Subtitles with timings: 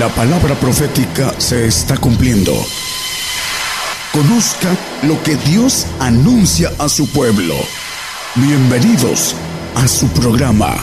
[0.00, 2.54] La palabra profética se está cumpliendo.
[4.14, 4.74] Conozca
[5.06, 7.54] lo que Dios anuncia a su pueblo.
[8.34, 9.36] Bienvenidos
[9.74, 10.74] a su programa,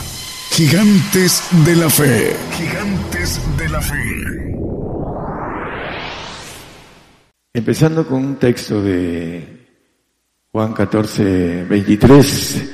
[0.52, 2.36] Gigantes de la Fe.
[2.52, 4.54] Gigantes de la Fe.
[7.54, 9.66] Empezando con un texto de
[10.52, 12.64] Juan 14, 23,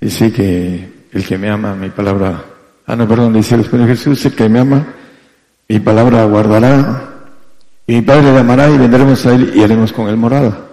[0.00, 2.42] dice que el que me ama, mi palabra,
[2.86, 4.94] ah no, perdón, dice el Señor Jesús, el que me ama,
[5.68, 7.08] mi palabra guardará,
[7.86, 10.66] y mi Padre le amará y vendremos a él y haremos con él morada.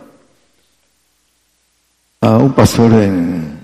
[2.22, 3.60] A un pastor en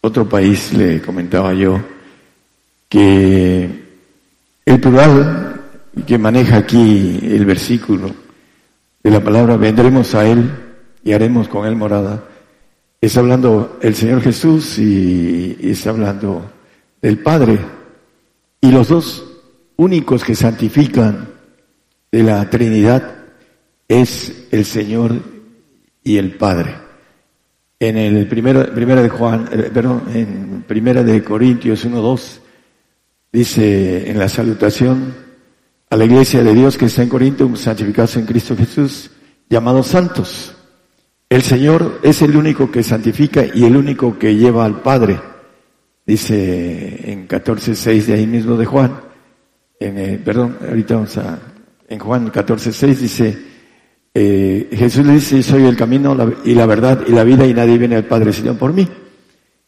[0.00, 1.80] otro país le comentaba yo
[2.88, 3.82] que
[4.64, 5.60] el plural
[6.06, 8.14] que maneja aquí el versículo
[9.02, 10.50] de la palabra vendremos a él
[11.04, 12.22] y haremos con él morada,
[13.00, 16.50] está hablando el Señor Jesús y, y está hablando
[17.00, 17.58] del Padre.
[18.60, 19.31] Y los dos
[19.82, 21.28] únicos que santifican
[22.10, 23.16] de la Trinidad
[23.88, 25.20] es el Señor
[26.04, 26.76] y el Padre.
[27.80, 32.38] En el primero, primera de Juan, eh, perdón, en primera de Corintios 1.2
[33.32, 35.14] dice en la salutación
[35.90, 39.10] a la iglesia de Dios que está en Corinto, santificados en Cristo Jesús,
[39.48, 40.54] llamados santos.
[41.28, 45.18] El Señor es el único que santifica y el único que lleva al Padre.
[46.06, 49.11] Dice en 14.6 de ahí mismo de Juan
[49.82, 51.38] en, eh, perdón, ahorita vamos a,
[51.88, 53.38] en Juan 14, 6 dice,
[54.14, 57.78] eh, Jesús le dice, soy el camino y la verdad y la vida y nadie
[57.78, 58.88] viene al Padre sino por mí.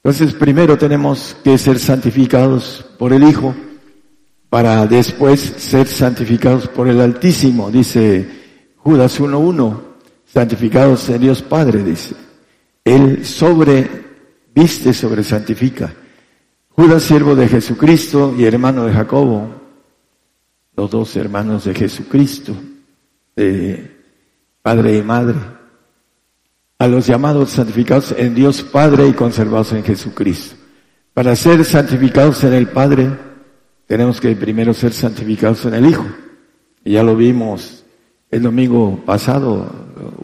[0.02, 3.54] Entonces, primero tenemos que ser santificados por el Hijo
[4.50, 8.24] para después ser santificados por el Altísimo, dice
[8.76, 9.80] Judas 1.1,
[10.26, 12.14] santificados en Dios Padre, dice.
[12.84, 13.88] Él sobre,
[14.54, 15.92] viste sobre santifica.
[16.68, 19.63] Judas, siervo de Jesucristo y hermano de Jacobo,
[20.76, 22.54] los dos hermanos de Jesucristo,
[23.36, 23.90] de
[24.62, 25.38] Padre y Madre,
[26.78, 30.56] a los llamados santificados en Dios Padre y conservados en Jesucristo.
[31.12, 33.08] Para ser santificados en el Padre,
[33.86, 36.06] tenemos que primero ser santificados en el Hijo.
[36.84, 37.84] Ya lo vimos
[38.30, 39.70] el domingo pasado,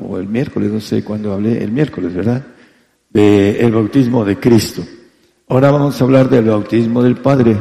[0.01, 2.45] o el miércoles, no sé cuándo hablé, el miércoles, ¿verdad?
[3.09, 4.83] De el bautismo de Cristo.
[5.49, 7.57] Ahora vamos a hablar del bautismo del Padre.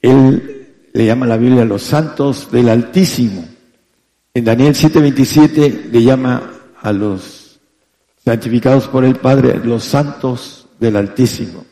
[0.00, 0.55] Él
[0.96, 3.46] le llama la Biblia los santos del Altísimo.
[4.32, 7.60] En Daniel 7:27 le llama a los
[8.24, 11.66] santificados por el Padre los santos del Altísimo.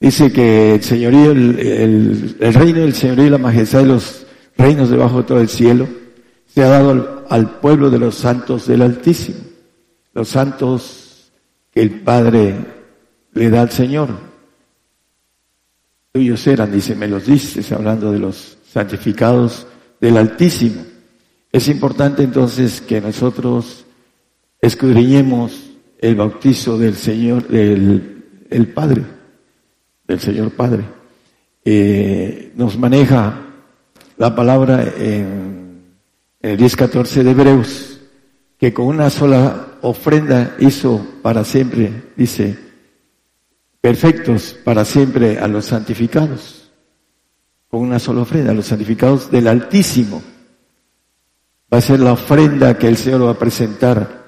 [0.00, 4.26] Dice que el señorío, el, reino del señorío y la majestad de los
[4.58, 5.86] reinos debajo de todo el cielo
[6.52, 9.38] se ha dado al, al pueblo de los santos del Altísimo.
[10.14, 11.30] Los santos
[11.72, 12.56] que el Padre
[13.34, 14.08] le da al Señor
[16.16, 19.66] tuyos eran, dice, me los dices, hablando de los santificados
[20.00, 20.82] del Altísimo.
[21.52, 23.84] Es importante entonces que nosotros
[24.58, 25.52] escudriñemos
[25.98, 29.02] el bautizo del Señor, del el Padre,
[30.08, 30.84] del Señor Padre.
[31.62, 33.38] Eh, nos maneja
[34.16, 35.82] la palabra en,
[36.40, 38.00] en el 10.14 de Hebreos,
[38.58, 42.65] que con una sola ofrenda hizo para siempre, dice,
[43.86, 46.72] perfectos para siempre a los santificados,
[47.68, 50.20] con una sola ofrenda, a los santificados del Altísimo.
[51.72, 54.24] Va a ser la ofrenda que el Señor va a presentar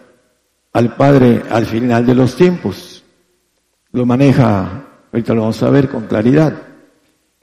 [0.72, 3.02] al Padre al final de los tiempos.
[3.90, 6.52] Lo maneja, ahorita lo vamos a ver con claridad.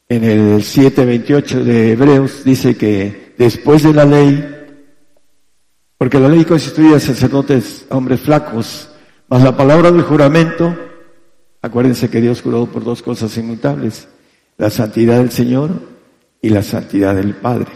[0.07, 4.69] En el 7.28 de Hebreos dice que después de la ley,
[5.97, 8.89] porque la ley constituye a sacerdotes, a hombres flacos,
[9.27, 10.73] más la palabra del juramento,
[11.65, 14.07] Acuérdense que Dios juró por dos cosas inmutables,
[14.55, 15.71] la santidad del Señor
[16.39, 17.71] y la santidad del Padre.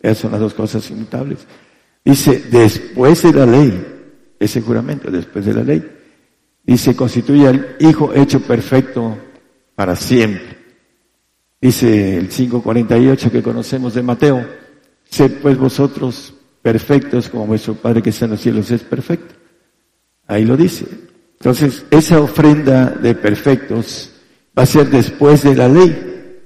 [0.00, 1.40] Esas son las dos cosas inmutables.
[2.04, 3.84] Dice, después de la ley,
[4.38, 5.84] ese juramento, después de la ley,
[6.62, 9.18] dice, constituye al Hijo hecho perfecto
[9.74, 10.58] para siempre.
[11.60, 14.46] Dice el 5.48 que conocemos de Mateo,
[15.02, 19.34] sed pues vosotros perfectos como vuestro Padre que está en los cielos es perfecto.
[20.28, 20.86] Ahí lo dice.
[21.42, 24.12] Entonces, esa ofrenda de perfectos
[24.56, 26.38] va a ser después de la ley.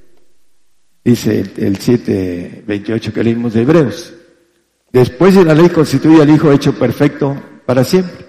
[1.04, 4.14] Dice el 7.28 que leímos de Hebreos.
[4.90, 8.25] Después de la ley constituye al Hijo hecho perfecto para siempre.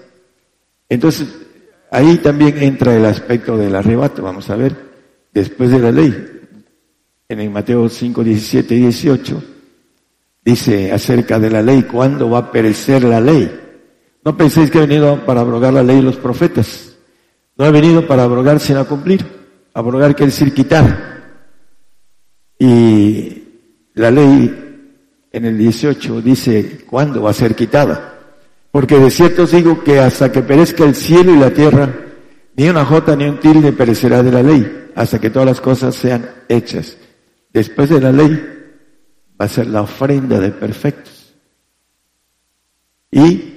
[0.90, 1.28] Entonces,
[1.90, 4.22] ahí también entra el aspecto del arrebato.
[4.22, 4.76] Vamos a ver,
[5.32, 6.14] después de la ley.
[7.30, 9.42] En el Mateo 5, 17 y 18
[10.44, 13.67] dice acerca de la ley, ¿cuándo va a perecer la ley?
[14.28, 16.94] No penséis que he venido para abrogar la ley y los profetas.
[17.56, 19.24] No he venido para abrogar sino a cumplir.
[19.72, 21.40] Abrogar quiere decir quitar.
[22.58, 23.42] Y
[23.94, 24.84] la ley
[25.32, 28.18] en el 18 dice cuándo va a ser quitada.
[28.70, 31.90] Porque de cierto os digo que hasta que perezca el cielo y la tierra,
[32.54, 35.94] ni una jota ni un tilde perecerá de la ley, hasta que todas las cosas
[35.94, 36.98] sean hechas.
[37.50, 38.38] Después de la ley
[39.40, 41.34] va a ser la ofrenda de perfectos.
[43.10, 43.54] Y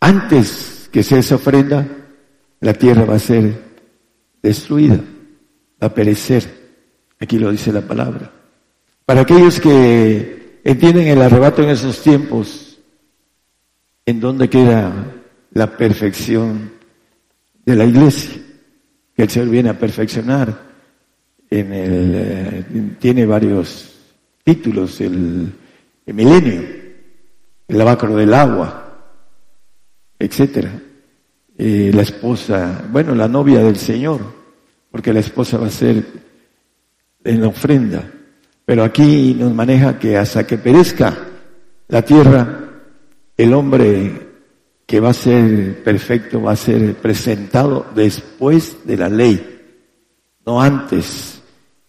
[0.00, 1.86] antes que sea esa ofrenda,
[2.60, 3.54] la tierra va a ser
[4.42, 5.00] destruida,
[5.82, 6.44] va a perecer.
[7.18, 8.30] Aquí lo dice la palabra.
[9.04, 12.78] Para aquellos que entienden el arrebato en esos tiempos,
[14.04, 14.92] ¿en dónde queda
[15.52, 16.72] la perfección
[17.64, 18.42] de la iglesia?
[19.14, 20.66] Que el Señor viene a perfeccionar.
[21.48, 22.64] En el, eh,
[22.98, 23.96] tiene varios
[24.42, 25.52] títulos, el,
[26.06, 26.62] milenio,
[27.68, 28.85] el lavacro del agua,
[30.18, 30.70] etcétera.
[31.58, 34.20] Eh, la esposa, bueno, la novia del Señor,
[34.90, 36.04] porque la esposa va a ser
[37.24, 38.10] en la ofrenda.
[38.64, 41.16] Pero aquí nos maneja que hasta que perezca
[41.88, 42.60] la tierra,
[43.36, 44.26] el hombre
[44.84, 49.62] que va a ser perfecto va a ser presentado después de la ley,
[50.44, 51.42] no antes.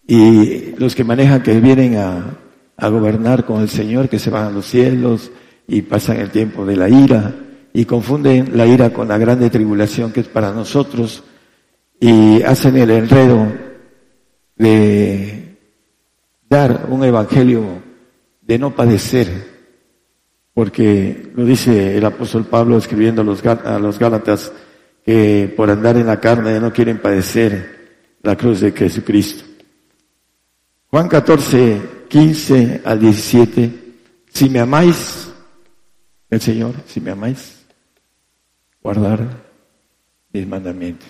[0.07, 2.38] Y los que manejan que vienen a,
[2.77, 5.29] a gobernar con el Señor, que se van a los cielos
[5.68, 7.46] y pasan el tiempo de la ira
[7.77, 11.24] y confunden la ira con la grande tribulación que es para nosotros
[12.00, 13.53] y hacen el enredo
[14.56, 15.59] de
[16.50, 17.83] dar un evangelio
[18.41, 19.27] de no padecer,
[20.56, 24.51] porque lo dice el apóstol Pablo escribiendo a los, a los Gálatas,
[25.06, 29.44] que por andar en la carne no quieren padecer la cruz de Jesucristo.
[30.88, 33.71] Juan 14, 15 al 17,
[34.33, 35.31] si me amáis,
[36.31, 37.56] el Señor, si me amáis,
[38.88, 39.19] guardar
[40.31, 41.10] mis mandamientos.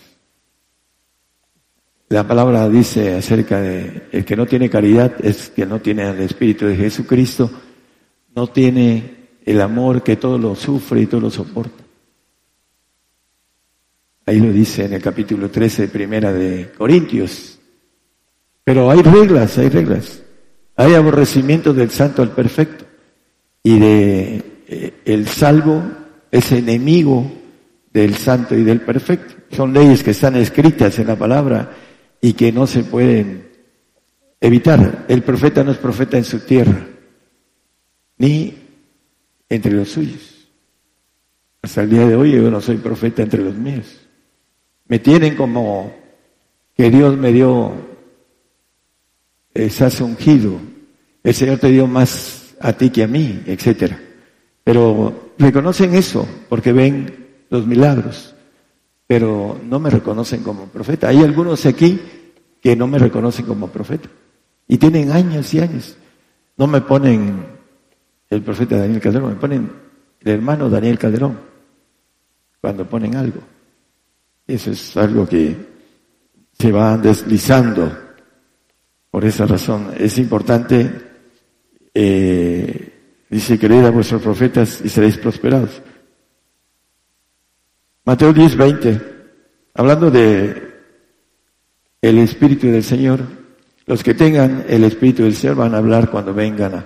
[2.10, 6.22] La palabra dice acerca de el que no tiene caridad es que no tiene el
[6.22, 7.52] Espíritu de Jesucristo,
[8.36, 11.84] no tiene el amor que todo lo sufre y todo lo soporta.
[14.26, 17.60] Ahí lo dice en el capítulo 13, primera de Corintios.
[18.64, 20.24] Pero hay reglas, hay reglas.
[20.76, 22.86] Hay aborrecimiento del santo al perfecto.
[23.62, 25.84] Y de eh, el salvo
[26.32, 27.38] es enemigo
[27.98, 29.34] del santo y del perfecto.
[29.56, 31.72] Son leyes que están escritas en la palabra
[32.22, 33.50] y que no se pueden
[34.40, 35.06] evitar.
[35.08, 36.86] El profeta no es profeta en su tierra,
[38.20, 38.54] ni
[39.50, 40.48] entre los suyos.
[41.64, 44.00] Hasta el día de hoy yo no soy profeta entre los míos.
[44.88, 45.92] Me tienen como
[46.76, 47.74] que Dios me dio,
[49.56, 50.60] estás ungido,
[51.24, 54.00] el Señor te dio más a ti que a mí, etcétera.
[54.64, 58.36] Pero reconocen eso porque ven los milagros
[59.08, 61.08] pero no me reconocen como profeta.
[61.08, 62.00] Hay algunos aquí
[62.62, 64.10] que no me reconocen como profeta
[64.68, 65.98] y tienen años y años.
[66.58, 67.46] No me ponen
[68.30, 69.72] el profeta Daniel Calderón, me ponen
[70.20, 71.40] el hermano Daniel Calderón
[72.60, 73.40] cuando ponen algo.
[74.46, 75.56] Eso es algo que
[76.52, 78.06] se va deslizando.
[79.10, 80.92] Por esa razón es importante,
[81.94, 82.94] eh,
[83.30, 85.82] dice, creed a vuestros profetas y seréis prosperados.
[88.08, 89.02] Mateo 10, 20,
[89.74, 90.76] hablando de
[92.02, 93.20] el Espíritu del Señor,
[93.86, 96.86] los que tengan el Espíritu del Señor van a hablar cuando vengan a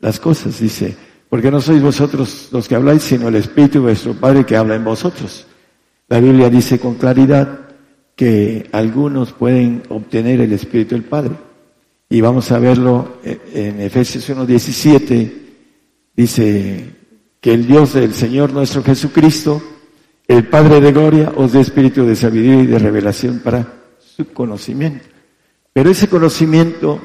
[0.00, 0.96] las cosas, dice,
[1.28, 4.74] porque no sois vosotros los que habláis, sino el Espíritu de vuestro Padre que habla
[4.74, 5.46] en vosotros.
[6.08, 7.68] La Biblia dice con claridad
[8.16, 11.34] que algunos pueden obtener el Espíritu del Padre.
[12.08, 15.32] Y vamos a verlo en Efesios 1.17,
[16.16, 16.96] dice
[17.42, 19.62] que el Dios del Señor nuestro Jesucristo,
[20.26, 23.66] el Padre de Gloria os dé espíritu de sabiduría y de revelación para
[23.98, 25.06] su conocimiento.
[25.72, 27.00] Pero ese conocimiento,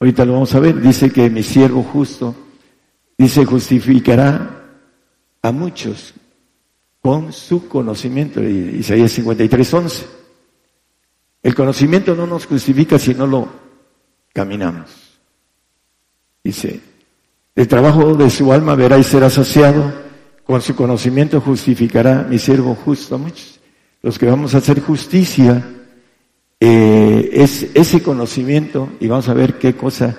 [0.00, 2.34] ahorita lo vamos a ver, dice que mi siervo justo,
[3.16, 4.64] dice, justificará
[5.42, 6.14] a muchos
[7.00, 8.42] con su conocimiento.
[8.42, 10.06] Isaías 53, 11.
[11.42, 13.48] El conocimiento no nos justifica si no lo
[14.32, 14.90] caminamos.
[16.42, 16.80] Dice,
[17.54, 20.07] el trabajo de su alma verá y será saciado
[20.48, 23.18] con su conocimiento justificará mi siervo justo.
[23.18, 23.60] Muchos,
[24.00, 25.62] los que vamos a hacer justicia,
[26.58, 30.16] eh, es ese conocimiento, y vamos a ver qué cosa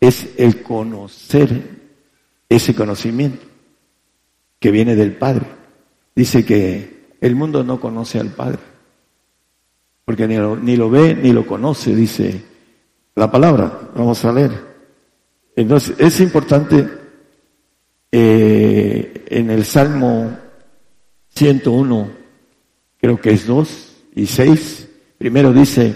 [0.00, 1.76] es el conocer
[2.48, 3.44] ese conocimiento
[4.58, 5.44] que viene del Padre.
[6.14, 8.60] Dice que el mundo no conoce al Padre,
[10.06, 12.42] porque ni lo, ve ni lo conoce, dice
[13.14, 13.90] la palabra.
[13.94, 14.52] Vamos a leer.
[15.54, 16.88] Entonces, es importante
[18.10, 20.36] eh, en el Salmo
[21.28, 22.10] 101,
[22.98, 25.94] creo que es 2 y 6, primero dice,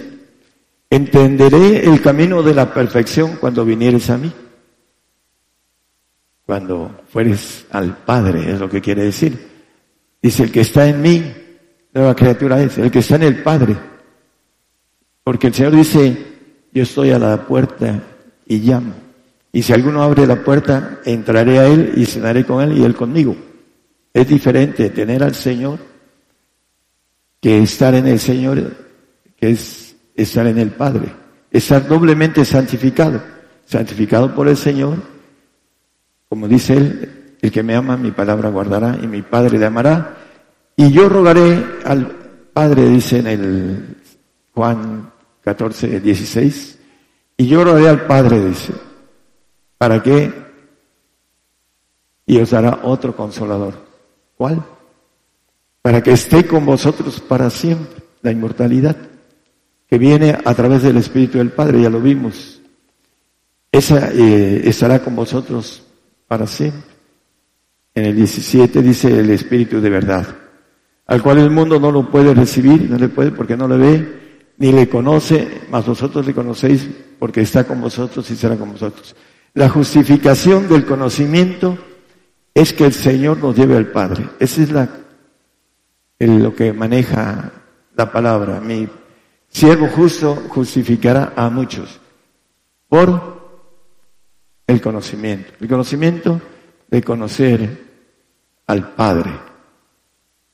[0.91, 4.33] entenderé el camino de la perfección cuando vinieres a mí.
[6.45, 9.49] Cuando fueres al Padre, es lo que quiere decir.
[10.21, 11.33] Dice, el que está en mí,
[11.95, 13.77] nueva criatura es, el que está en el Padre.
[15.23, 16.27] Porque el Señor dice,
[16.73, 18.03] yo estoy a la puerta
[18.47, 19.10] y llamo.
[19.53, 22.95] Y si alguno abre la puerta, entraré a Él y cenaré con Él y Él
[22.95, 23.37] conmigo.
[24.13, 25.79] Es diferente tener al Señor
[27.41, 28.77] que estar en el Señor,
[29.37, 31.13] que es estar en el Padre.
[31.51, 33.21] Estar doblemente santificado.
[33.65, 34.99] Santificado por el Señor.
[36.29, 40.17] Como dice Él, el que me ama, mi palabra guardará y mi Padre le amará.
[40.77, 42.07] Y yo rogaré al
[42.53, 43.97] Padre, dice en el
[44.53, 45.11] Juan
[45.43, 46.79] 14, 16,
[47.39, 48.73] y yo rogaré al Padre, dice,
[49.81, 50.31] ¿para qué?
[52.27, 53.73] Y os dará otro consolador.
[54.37, 54.63] ¿Cuál?
[55.81, 58.95] Para que esté con vosotros para siempre, la inmortalidad,
[59.89, 62.61] que viene a través del Espíritu del Padre, ya lo vimos.
[63.73, 65.83] Esa eh, estará con vosotros
[66.29, 66.83] para siempre.
[67.95, 70.27] En el 17 dice el Espíritu de verdad,
[71.07, 74.21] al cual el mundo no lo puede recibir, no le puede porque no le ve,
[74.59, 76.87] ni le conoce, mas vosotros le conocéis
[77.19, 79.17] porque está con vosotros y será con vosotros.
[79.55, 81.79] La justificación del conocimiento
[82.55, 84.29] es que el Señor nos lleve al Padre.
[84.39, 84.89] Esa es la,
[86.19, 87.53] lo que maneja
[87.97, 88.61] la palabra.
[88.61, 88.89] Mi
[89.49, 92.01] siervo justo justificará a muchos
[92.89, 93.41] por
[94.67, 95.53] el conocimiento.
[95.61, 96.41] El conocimiento
[96.89, 97.91] de conocer
[98.67, 99.33] al Padre.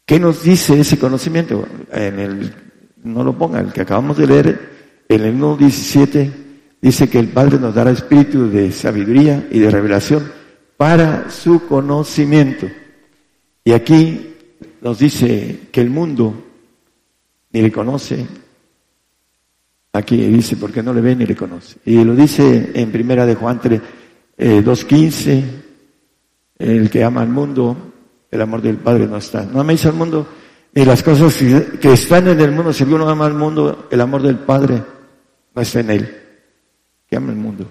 [0.07, 1.67] ¿Qué nos dice ese conocimiento?
[1.91, 2.55] En el
[3.07, 6.46] no lo ponga, el que acabamos de leer, en el 1.17,
[6.81, 10.31] dice que el Padre nos dará espíritu de sabiduría y de revelación
[10.77, 12.67] para su conocimiento.
[13.65, 14.35] Y aquí
[14.81, 16.45] nos dice que el mundo
[17.51, 18.27] ni le conoce,
[19.93, 21.79] aquí dice porque no le ve ni le conoce.
[21.85, 23.81] Y lo dice en primera de Juan 3,
[24.39, 25.45] 2.15, eh,
[26.59, 27.77] el que ama al mundo,
[28.31, 29.45] el amor del Padre no está.
[29.45, 30.27] No améis al mundo
[30.77, 31.35] y las cosas
[31.81, 34.83] que están en el mundo, si alguno ama al mundo, el amor del Padre
[35.55, 36.15] no está en él,
[37.07, 37.67] que ama el mundo.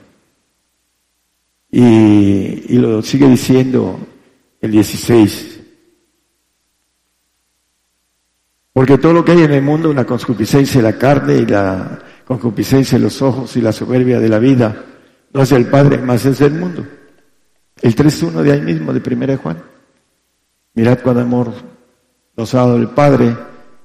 [1.71, 3.99] Y, lo sigue diciendo
[4.61, 5.59] el 16.
[8.71, 11.99] Porque todo lo que hay en el mundo, la concupiscencia de la carne y la
[12.25, 14.85] concupiscencia de los ojos y la soberbia de la vida,
[15.33, 16.85] no es del Padre, más es del mundo.
[17.81, 19.63] El 3.1 de ahí mismo, de 1 Juan.
[20.73, 21.53] Mirad cuán amor
[22.35, 23.35] nos ha dado el Padre,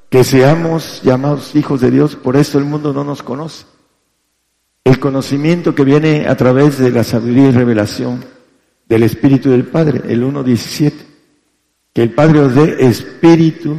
[0.08, 3.64] que seamos llamados hijos de Dios, por eso el mundo no nos conoce.
[4.84, 8.24] El conocimiento que viene a través de la sabiduría y revelación
[8.88, 10.92] del Espíritu del Padre, el 1.17,
[11.92, 13.78] que el Padre os dé espíritu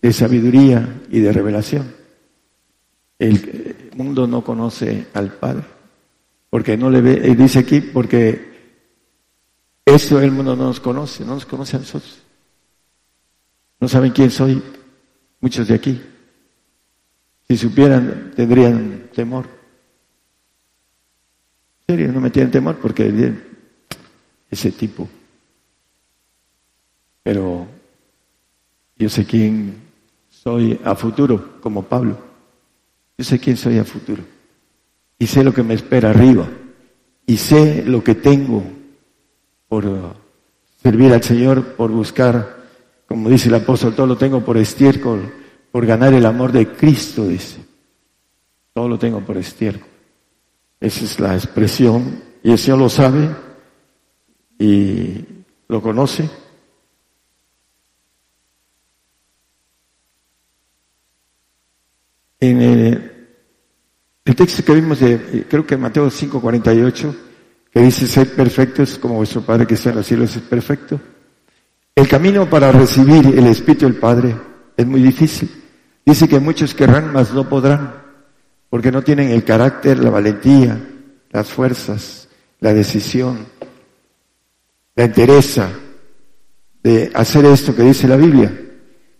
[0.00, 1.92] de sabiduría y de revelación.
[3.18, 5.64] El mundo no conoce al Padre,
[6.50, 8.48] porque no le ve, dice aquí, porque
[9.84, 12.22] eso el mundo no nos conoce, no nos conoce a nosotros.
[13.80, 14.62] No saben quién soy
[15.40, 16.00] muchos de aquí.
[17.48, 19.57] Si supieran, tendrían temor.
[21.88, 23.32] Serio, no me tienen temor porque
[24.50, 25.08] ese tipo.
[27.22, 27.66] Pero
[28.96, 29.74] yo sé quién
[30.28, 32.18] soy a futuro, como Pablo.
[33.16, 34.22] Yo sé quién soy a futuro.
[35.18, 36.46] Y sé lo que me espera arriba.
[37.26, 38.62] Y sé lo que tengo
[39.66, 39.86] por
[40.82, 42.58] servir al Señor, por buscar
[43.08, 45.32] como dice el apóstol, todo lo tengo por estiércol,
[45.72, 47.64] por ganar el amor de Cristo, dice.
[48.74, 49.88] Todo lo tengo por estiércol.
[50.80, 53.28] Esa es la expresión, y el Señor lo sabe
[54.58, 55.24] y
[55.68, 56.28] lo conoce.
[62.40, 63.12] En el,
[64.36, 67.16] texto que vimos de, creo que Mateo 5:48,
[67.72, 71.00] que dice, ser perfectos como vuestro Padre que está en los cielos es perfecto.
[71.94, 74.36] El camino para recibir el Espíritu del Padre
[74.76, 75.50] es muy difícil.
[76.06, 77.97] Dice que muchos querrán, mas no podrán,
[78.70, 80.78] porque no tienen el carácter, la valentía,
[81.30, 82.28] las fuerzas,
[82.60, 83.46] la decisión,
[84.94, 85.70] la entereza
[86.82, 88.52] de hacer esto que dice la Biblia.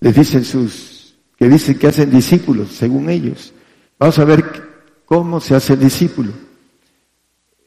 [0.01, 3.53] Les dicen sus, que dicen que hacen discípulos, según ellos.
[3.99, 4.45] Vamos a ver
[5.05, 6.33] cómo se hace el discípulo.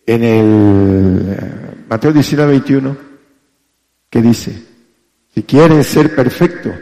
[0.06, 2.98] En el Mateo 19, 21,
[4.10, 4.64] ¿qué dice?
[5.34, 6.74] Si quieres ser perfecto,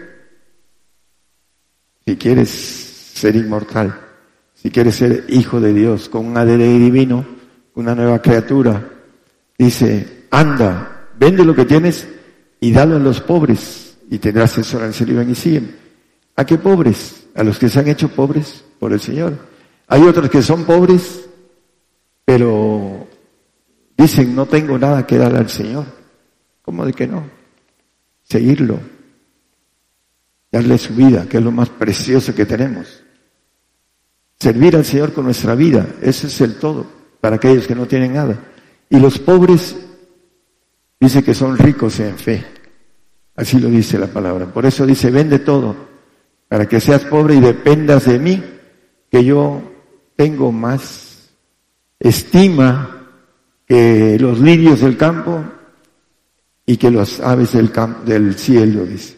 [2.05, 4.08] si quieres ser inmortal,
[4.61, 7.25] si quieres ser hijo de Dios con un ADN divino,
[7.75, 8.89] una nueva criatura,
[9.57, 12.07] dice, anda, vende lo que tienes
[12.59, 15.77] y dalo a los pobres y tendrás eso en siguen.
[16.35, 17.27] ¿A qué pobres?
[17.35, 19.37] A los que se han hecho pobres por el Señor.
[19.87, 21.25] Hay otros que son pobres,
[22.25, 23.07] pero
[23.97, 25.85] dicen, no tengo nada que dar al Señor.
[26.61, 27.23] ¿Cómo de que no?
[28.23, 28.77] Seguirlo,
[30.51, 33.03] darle su vida, que es lo más precioso que tenemos.
[34.39, 36.85] Servir al Señor con nuestra vida, ese es el todo,
[37.19, 38.39] para aquellos que no tienen nada.
[38.89, 39.75] Y los pobres
[40.97, 42.45] dice que son ricos en fe.
[43.35, 44.45] Así lo dice la palabra.
[44.45, 45.75] Por eso dice, vende todo,
[46.47, 48.41] para que seas pobre y dependas de mí,
[49.11, 49.61] que yo
[50.15, 51.31] tengo más
[51.99, 53.07] estima
[53.65, 55.43] que los lirios del campo
[56.65, 59.17] y que las aves del, campo, del cielo, dice.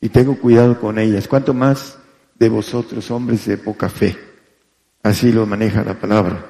[0.00, 1.28] Y tengo cuidado con ellas.
[1.28, 1.98] ¿Cuánto más
[2.38, 4.25] de vosotros, hombres de poca fe?
[5.06, 6.44] Así lo maneja la palabra.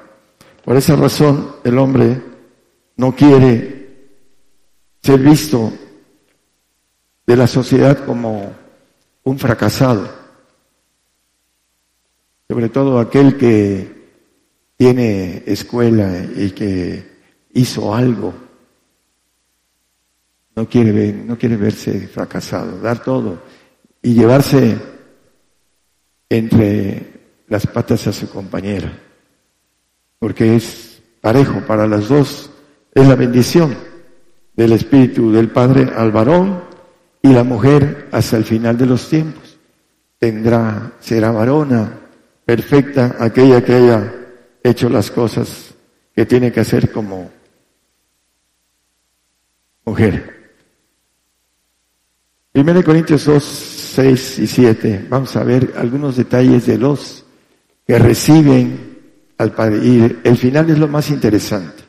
[0.65, 2.19] Por esa razón, el hombre
[2.95, 3.87] no quiere
[4.99, 5.71] ser visto
[7.27, 8.51] de la sociedad como
[9.25, 10.09] un fracasado,
[12.49, 14.07] sobre todo aquel que
[14.75, 17.05] tiene escuela y que
[17.53, 18.33] hizo algo,
[20.55, 23.39] no quiere, ver, no quiere verse fracasado, dar todo
[24.01, 24.79] y llevarse
[26.27, 27.16] entre
[27.47, 28.91] las patas a su compañera,
[30.19, 32.49] porque es parejo para las dos,
[32.93, 33.75] es la bendición
[34.55, 36.63] del Espíritu del Padre al varón
[37.21, 39.57] y la mujer hasta el final de los tiempos.
[40.17, 41.99] Tendrá, será varona
[42.43, 44.13] perfecta aquella que haya
[44.63, 45.73] hecho las cosas
[46.15, 47.29] que tiene que hacer como
[49.85, 50.51] mujer.
[52.51, 55.05] Primero Corintios 2, 6 y 7.
[55.09, 57.26] Vamos a ver algunos detalles de los
[57.87, 58.97] que reciben
[59.37, 59.79] al Padre.
[59.83, 61.83] Y el final es lo más interesante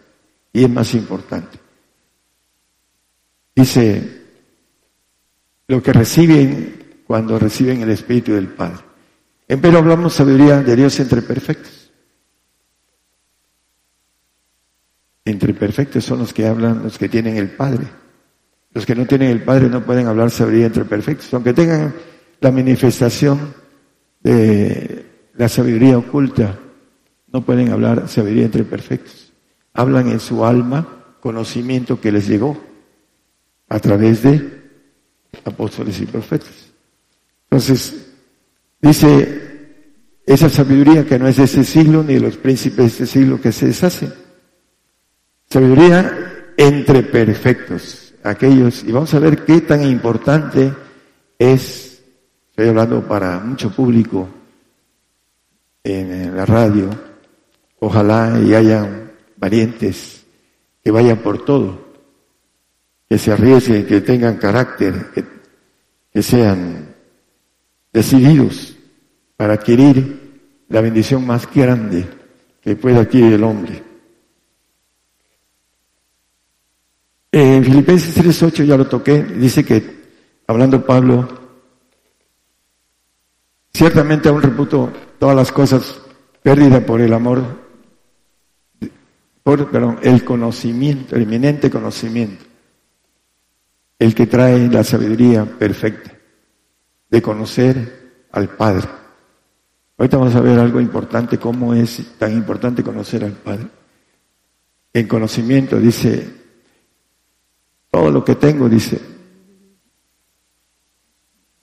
[0.52, 1.58] y es más importante.
[3.54, 4.22] Dice,
[5.66, 8.84] lo que reciben cuando reciben el Espíritu del Padre.
[9.46, 11.90] Pero hablamos sabiduría de Dios entre perfectos.
[15.24, 17.86] Entre perfectos son los que hablan, los que tienen el Padre.
[18.72, 21.94] Los que no tienen el Padre no pueden hablar sabiduría entre perfectos, aunque tengan
[22.40, 23.54] la manifestación
[24.22, 25.07] de
[25.38, 26.58] la sabiduría oculta,
[27.32, 29.32] no pueden hablar sabiduría entre perfectos.
[29.72, 32.60] Hablan en su alma conocimiento que les llegó
[33.68, 34.62] a través de
[35.44, 36.72] apóstoles y profetas.
[37.44, 38.14] Entonces,
[38.82, 39.86] dice,
[40.26, 43.40] esa sabiduría que no es de ese siglo ni de los príncipes de este siglo
[43.40, 44.12] que se deshacen.
[45.48, 50.72] Sabiduría entre perfectos, aquellos, y vamos a ver qué tan importante
[51.38, 52.02] es,
[52.50, 54.28] estoy hablando para mucho público
[55.84, 56.90] en la radio,
[57.80, 60.26] ojalá y hayan valientes
[60.82, 61.88] que vayan por todo
[63.08, 66.96] que se arriesguen, que tengan carácter, que, sean
[67.92, 68.76] decididos
[69.36, 72.04] para adquirir la bendición más grande
[72.60, 73.80] que puede adquirir el hombre.
[77.30, 80.08] En Filipenses 3.8 ya lo toqué, dice que,
[80.48, 81.28] hablando Pablo,
[83.72, 86.00] ciertamente aún reputo todas las cosas
[86.42, 87.42] pérdidas por el amor,
[89.42, 92.48] por, perdón, el conocimiento, el eminente conocimiento
[93.98, 96.12] el que trae la sabiduría perfecta
[97.10, 98.88] de conocer al Padre.
[99.96, 103.66] Ahorita vamos a ver algo importante, cómo es tan importante conocer al Padre.
[104.92, 106.28] En conocimiento dice,
[107.90, 109.00] todo lo que tengo, dice,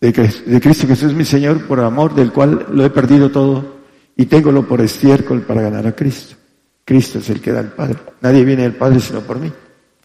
[0.01, 3.75] de, de Cristo Jesús mi Señor, por amor del cual lo he perdido todo
[4.15, 6.35] y tengo por estiércol para ganar a Cristo.
[6.83, 7.97] Cristo es el que da al Padre.
[8.21, 9.51] Nadie viene al Padre sino por mí.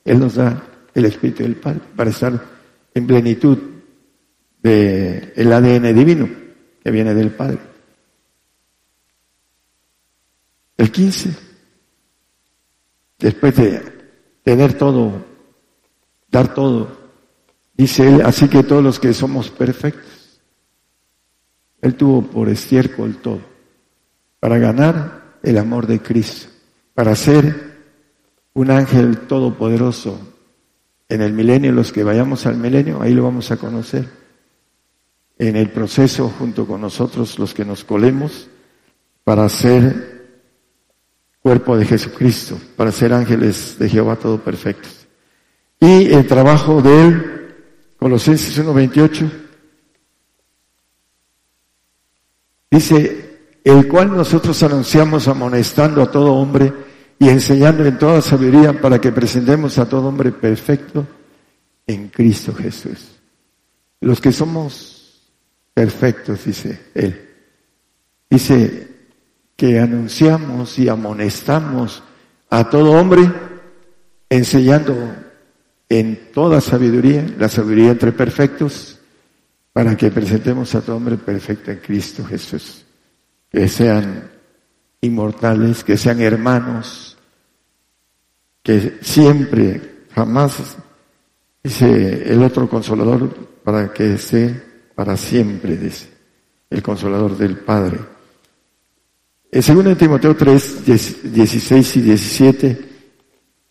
[0.05, 0.63] Él nos da
[0.95, 2.33] el Espíritu del Padre, para estar
[2.95, 3.59] en plenitud
[4.63, 6.29] del el ADN divino
[6.83, 7.59] que viene del Padre.
[10.77, 11.37] El 15,
[13.19, 13.83] después de
[14.43, 15.25] tener todo,
[16.31, 17.00] dar todo,
[17.81, 20.43] dice él, así que todos los que somos perfectos,
[21.81, 23.41] él tuvo por estiércol todo,
[24.39, 26.51] para ganar el amor de Cristo,
[26.93, 27.79] para ser
[28.53, 30.19] un ángel todopoderoso
[31.09, 34.07] en el milenio, los que vayamos al milenio, ahí lo vamos a conocer.
[35.39, 38.49] En el proceso, junto con nosotros, los que nos colemos,
[39.25, 40.21] para ser
[41.41, 45.09] cuerpo de Jesucristo, para ser ángeles de Jehová todo perfectos.
[45.81, 47.40] Y el trabajo de él,
[48.01, 49.31] Colosenses 1.28,
[52.71, 56.73] dice, el cual nosotros anunciamos amonestando a todo hombre,
[57.19, 61.07] y enseñando en toda sabiduría para que presentemos a todo hombre perfecto
[61.87, 63.21] en Cristo Jesús.
[64.01, 65.31] Los que somos
[65.75, 67.29] perfectos, dice Él.
[68.31, 68.89] Dice
[69.55, 72.03] que anunciamos y amonestamos
[72.49, 73.31] a todo hombre,
[74.31, 74.97] enseñando
[75.91, 79.01] en toda sabiduría, la sabiduría entre perfectos,
[79.73, 82.85] para que presentemos a todo hombre perfecto en Cristo Jesús.
[83.51, 84.31] Que sean
[85.01, 87.19] inmortales, que sean hermanos,
[88.63, 90.77] que siempre, jamás,
[91.63, 94.63] dice el otro consolador, para que sea
[94.95, 96.09] para siempre, dice
[96.71, 97.99] el consolador del Padre.
[99.51, 102.89] En 2 Timoteo 3, 16 y 17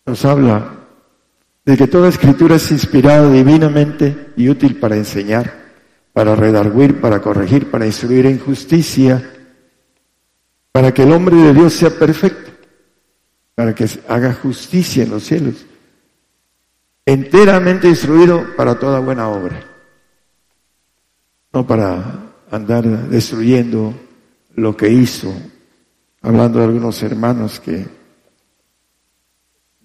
[0.04, 0.79] nos habla
[1.64, 5.52] de que toda escritura es inspirada divinamente y útil para enseñar,
[6.12, 9.30] para redarguir, para corregir, para instruir en justicia,
[10.72, 12.50] para que el hombre de Dios sea perfecto,
[13.54, 15.66] para que haga justicia en los cielos,
[17.04, 19.62] enteramente instruido para toda buena obra,
[21.52, 23.94] no para andar destruyendo
[24.54, 25.32] lo que hizo,
[26.22, 27.86] hablando de algunos hermanos que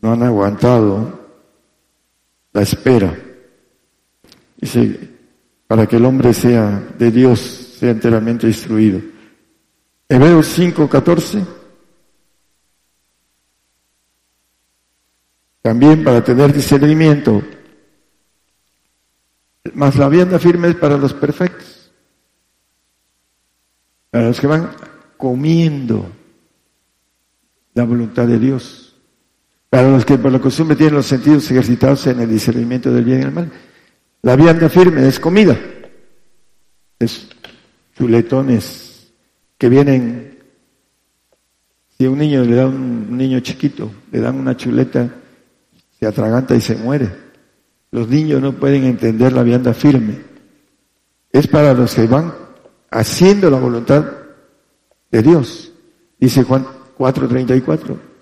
[0.01, 1.24] no han aguantado
[2.55, 3.13] la espera.
[5.67, 7.39] Para que el hombre sea de Dios,
[7.79, 9.01] sea enteramente instruido.
[10.07, 11.45] Hebreos 5, 14.
[15.61, 17.43] También para tener discernimiento.
[19.73, 21.91] Más la vianda firme es para los perfectos.
[24.11, 24.71] Para los que van
[25.17, 26.09] comiendo
[27.73, 28.94] la voluntad de Dios.
[29.75, 33.19] Para los que por la costumbre tienen los sentidos ejercitados en el discernimiento del bien
[33.19, 33.51] y el mal.
[34.21, 35.59] La vianda firme es comida.
[36.97, 37.27] Es
[37.97, 39.11] chuletones
[39.57, 40.39] que vienen,
[41.97, 45.13] si a un niño le da un, niño chiquito, le dan una chuleta,
[45.99, 47.09] se atraganta y se muere.
[47.91, 50.21] Los niños no pueden entender la vianda firme.
[51.33, 52.33] Es para los que van
[52.91, 54.05] haciendo la voluntad
[55.11, 55.73] de Dios.
[56.17, 56.65] Dice Juan
[56.97, 58.14] 4:34.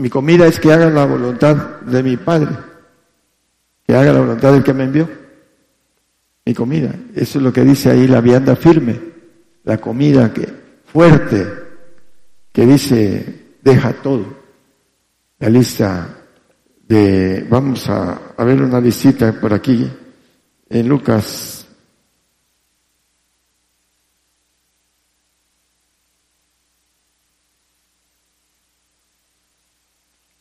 [0.00, 2.56] Mi comida es que hagan la voluntad de mi Padre,
[3.86, 5.06] que haga la voluntad del que me envió.
[6.46, 6.94] Mi comida.
[7.14, 8.98] Eso es lo que dice ahí la vianda firme,
[9.62, 10.48] la comida que
[10.86, 11.46] fuerte
[12.50, 14.24] que dice, deja todo.
[15.38, 16.08] La lista
[16.88, 19.86] de, vamos a, a ver una visita por aquí,
[20.70, 21.49] en Lucas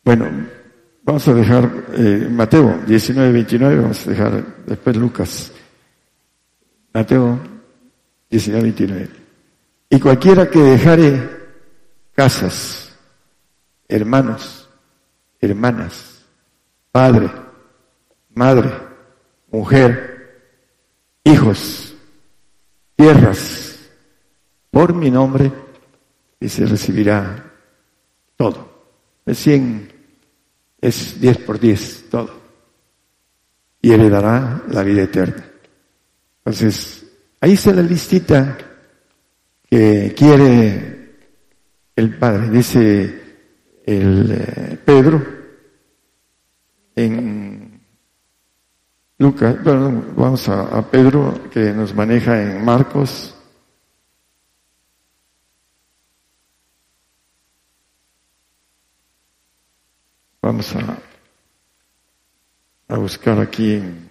[0.04, 0.28] Bueno,
[1.04, 5.52] vamos a dejar eh, Mateo 19, 29, vamos a dejar después Lucas.
[6.94, 7.40] Mateo
[8.30, 9.10] 19, 29.
[9.90, 11.30] Y cualquiera que dejare
[12.14, 12.96] casas,
[13.88, 14.70] hermanos,
[15.40, 16.26] hermanas,
[16.92, 17.30] padre,
[18.34, 18.72] madre,
[19.52, 20.42] mujer,
[21.24, 21.96] hijos,
[22.96, 23.80] tierras,
[24.70, 25.52] por mi nombre,
[26.40, 27.52] y se recibirá
[28.38, 28.69] todo.
[29.30, 29.88] Es cien,
[30.82, 32.32] es diez por diez, todo.
[33.80, 35.46] Y heredará la vida eterna.
[36.40, 37.06] Entonces,
[37.40, 38.58] ahí está la listita
[39.70, 41.12] que quiere
[41.96, 42.50] el Padre.
[42.50, 43.22] Dice
[43.86, 45.24] el eh, Pedro
[46.96, 47.82] en
[49.20, 53.39] Lucas, bueno, vamos a Pedro que nos maneja en Marcos.
[60.50, 60.98] Vamos a,
[62.88, 64.10] a buscar aquí en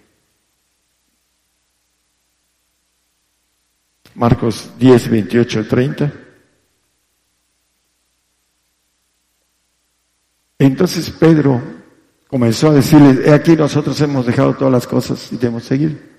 [4.15, 6.13] Marcos 10, 28, 30.
[10.59, 11.61] Entonces Pedro
[12.29, 16.09] comenzó a decirle, he aquí nosotros hemos dejado todas las cosas y debemos seguir.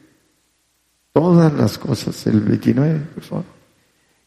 [1.15, 3.45] Todas las cosas, el 29, por favor.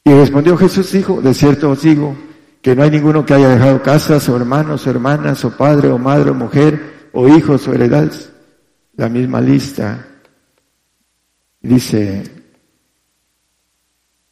[0.03, 2.17] Y respondió Jesús, dijo, de cierto os digo,
[2.63, 5.97] que no hay ninguno que haya dejado casas o hermanos o hermanas o padre o
[5.97, 8.31] madre o mujer o hijos o heredades.
[8.95, 10.07] La misma lista.
[11.59, 12.23] Dice,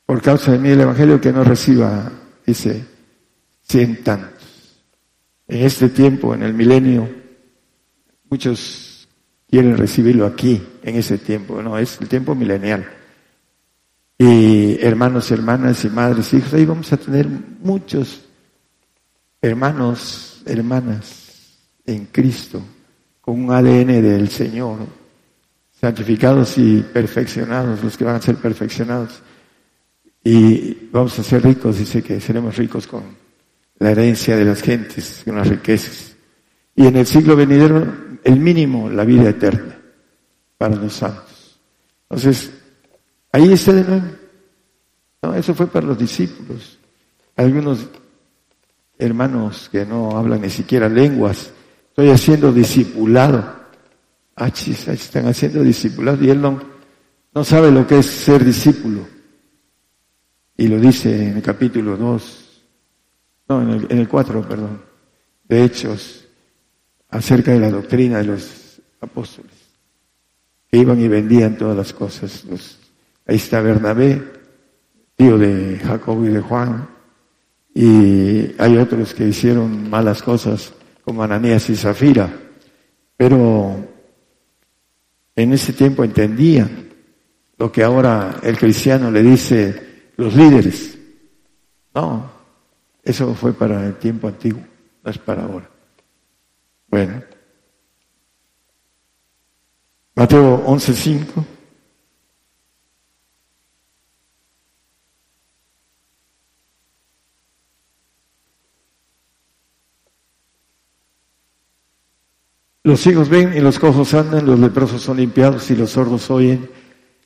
[0.06, 2.10] por causa de mí el Evangelio que no reciba,
[2.46, 2.86] dice,
[3.64, 4.80] cien tantos.
[5.50, 7.10] En este tiempo, en el milenio,
[8.30, 9.10] muchos
[9.50, 13.01] quieren recibirlo aquí, en ese tiempo, no, es el tiempo milenial.
[14.24, 18.22] Y hermanos, hermanas y madres, hijos, ahí vamos a tener muchos
[19.42, 21.58] hermanos, hermanas
[21.88, 22.62] en Cristo,
[23.20, 24.78] con un ADN del Señor,
[25.72, 29.24] santificados y perfeccionados, los que van a ser perfeccionados
[30.24, 33.02] y vamos a ser ricos, dice que seremos ricos con
[33.80, 36.16] la herencia de las gentes, con las riquezas.
[36.76, 37.92] Y en el siglo venidero,
[38.24, 39.80] el mínimo, la vida eterna
[40.60, 41.60] para los santos.
[42.04, 42.61] Entonces,
[43.32, 44.08] ahí está de nuevo.
[45.22, 46.80] No, eso fue para los discípulos.
[47.36, 47.88] Algunos
[48.98, 51.52] hermanos que no hablan ni siquiera lenguas.
[51.90, 53.62] Estoy haciendo discipulado.
[54.36, 56.62] Ah, están haciendo discipulado y él no,
[57.34, 59.08] no sabe lo que es ser discípulo.
[60.58, 62.64] Y lo dice en el capítulo 2,
[63.50, 64.82] no, en el, en el 4, perdón,
[65.44, 66.28] de Hechos,
[67.10, 69.52] acerca de la doctrina de los apóstoles,
[70.70, 72.46] que iban y vendían todas las cosas.
[73.26, 74.22] Ahí está Bernabé,
[75.16, 76.88] tío de Jacobo y de Juan,
[77.74, 82.30] y hay otros que hicieron malas cosas, como Ananías y Zafira,
[83.18, 83.76] pero
[85.36, 86.90] en ese tiempo entendían
[87.58, 90.98] lo que ahora el cristiano le dice los líderes.
[91.94, 92.32] No,
[93.04, 94.64] eso fue para el tiempo antiguo,
[95.04, 95.70] no es para ahora.
[96.88, 97.22] Bueno.
[100.16, 101.46] Mateo 11:5.
[112.84, 116.70] Los hijos ven y los cojos andan, los leprosos son limpiados y los sordos oyen,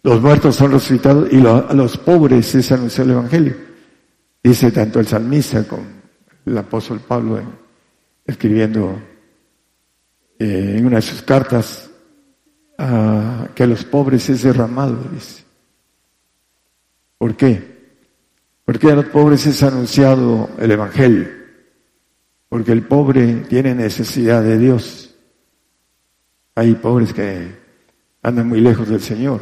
[0.03, 3.55] los muertos son resucitados y a los pobres es anunciado el Evangelio.
[4.43, 5.83] Dice tanto el salmista como
[6.45, 7.41] el apóstol Pablo
[8.25, 8.99] escribiendo
[10.37, 11.89] eh, en una de sus cartas
[12.77, 15.43] que a los pobres es derramado, dice.
[17.17, 17.75] ¿Por qué?
[18.65, 21.27] Porque a los pobres es anunciado el Evangelio.
[22.49, 25.04] Porque el pobre tiene necesidad de Dios.
[26.55, 27.51] Hay pobres que
[28.23, 29.41] andan muy lejos del Señor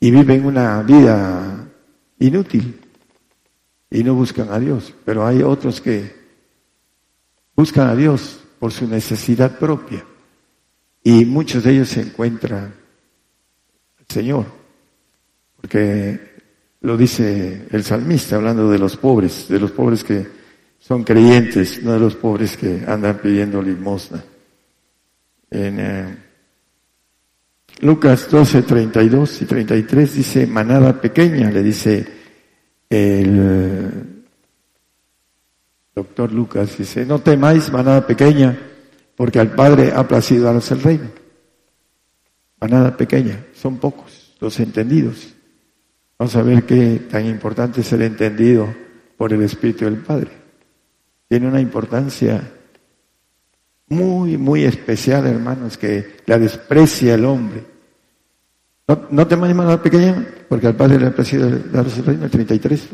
[0.00, 1.68] y viven una vida
[2.18, 2.80] inútil
[3.90, 4.92] y no buscan a Dios.
[5.04, 6.12] Pero hay otros que
[7.54, 10.04] buscan a Dios por su necesidad propia
[11.02, 12.74] y muchos de ellos se encuentran
[13.98, 14.44] al Señor,
[15.56, 16.20] porque
[16.80, 20.26] lo dice el salmista hablando de los pobres, de los pobres que
[20.78, 24.22] son creyentes, no de los pobres que andan pidiendo limosna.
[25.50, 26.16] En eh,
[27.80, 32.06] Lucas 12, 32 y 33 dice, manada pequeña, le dice
[32.90, 34.24] el
[35.94, 38.58] doctor Lucas, dice, no temáis, manada pequeña,
[39.16, 41.10] porque al Padre ha placido daros el reino.
[42.60, 45.34] Manada pequeña, son pocos los entendidos.
[46.18, 48.68] Vamos a ver qué tan importante es el entendido
[49.16, 50.30] por el Espíritu del Padre.
[51.28, 52.57] Tiene una importancia
[53.88, 57.64] muy, muy especial, hermanos, que la desprecia el hombre.
[58.86, 62.30] No, no te manada pequeña, porque al Padre le ha placido daros el reino, el
[62.30, 62.88] 33.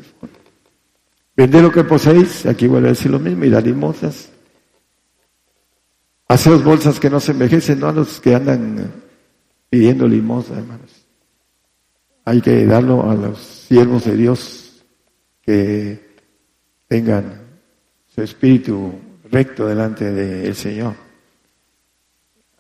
[1.37, 4.31] Vende lo que poseéis, aquí vuelve a decir lo mismo, y da limosnas.
[6.29, 8.93] Haceos bolsas que no se envejecen, no a los que andan
[9.69, 11.07] pidiendo limosna, hermanos.
[12.25, 14.85] Hay que darlo a los siervos de Dios
[15.43, 16.17] que
[16.89, 17.43] tengan
[18.07, 18.95] su espíritu
[19.35, 20.95] recto delante del Señor.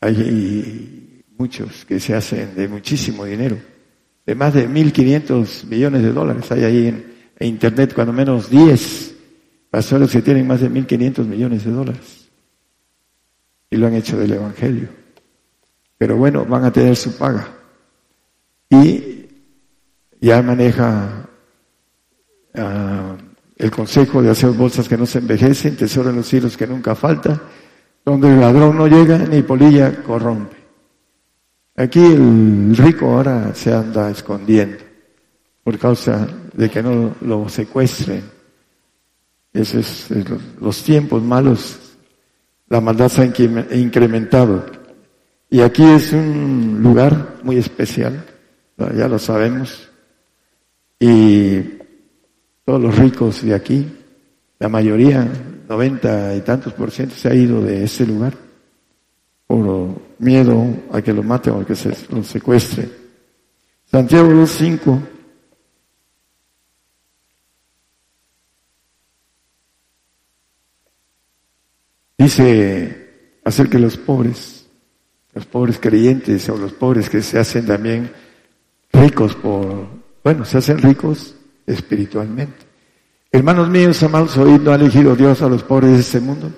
[0.01, 3.57] Hay muchos que se hacen de muchísimo dinero,
[4.27, 6.51] de más de 1.500 millones de dólares.
[6.51, 9.15] Hay ahí en, Internet cuando menos 10
[9.69, 12.29] pastores que tienen más de 1.500 millones de dólares.
[13.71, 14.89] Y lo han hecho del Evangelio.
[15.99, 17.49] Pero bueno, van a tener su paga.
[18.71, 19.27] Y
[20.21, 21.29] ya maneja
[22.55, 23.17] ah,
[23.57, 26.95] el consejo de hacer bolsas que no se envejecen, tesoro en los cielos que nunca
[26.95, 27.41] falta,
[28.05, 30.57] donde el ladrón no llega ni polilla corrompe.
[31.77, 34.85] Aquí el rico ahora se anda escondiendo
[35.63, 38.23] por causa de que no lo secuestren.
[39.53, 40.25] Esos es
[40.61, 41.79] los tiempos malos,
[42.69, 44.67] la maldad se ha incrementado.
[45.49, 48.25] Y aquí es un lugar muy especial,
[48.77, 49.89] ya lo sabemos.
[50.99, 51.61] Y
[52.65, 53.87] todos los ricos de aquí,
[54.59, 55.29] la mayoría,
[55.69, 58.35] noventa y tantos por ciento, se ha ido de ese lugar
[59.47, 62.89] por miedo a que lo maten o a que se lo secuestre.
[63.85, 65.01] Santiago 2.5
[72.17, 74.65] dice hacer que los pobres
[75.35, 78.11] los pobres creyentes o los pobres que se hacen también
[78.93, 79.89] ricos por,
[80.23, 81.35] bueno, se hacen ricos
[81.67, 82.67] espiritualmente.
[83.31, 86.53] Hermanos míos, amados, hoy no ha elegido Dios a los pobres de este mundo,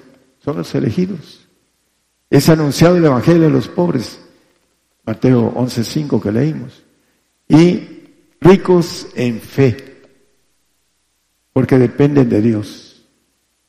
[0.45, 1.47] son los elegidos.
[2.29, 4.21] Es anunciado el Evangelio a los pobres,
[5.05, 6.83] Mateo 11.5 que leímos.
[7.49, 8.05] Y
[8.41, 9.77] ricos en fe,
[11.53, 13.07] porque dependen de Dios,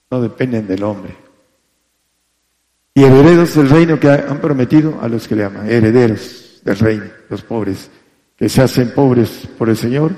[0.10, 1.28] no dependen del hombre
[2.98, 7.06] y herederos del reino que han prometido a los que le aman, herederos del reino,
[7.30, 7.92] los pobres,
[8.36, 10.14] que se hacen pobres por el Señor,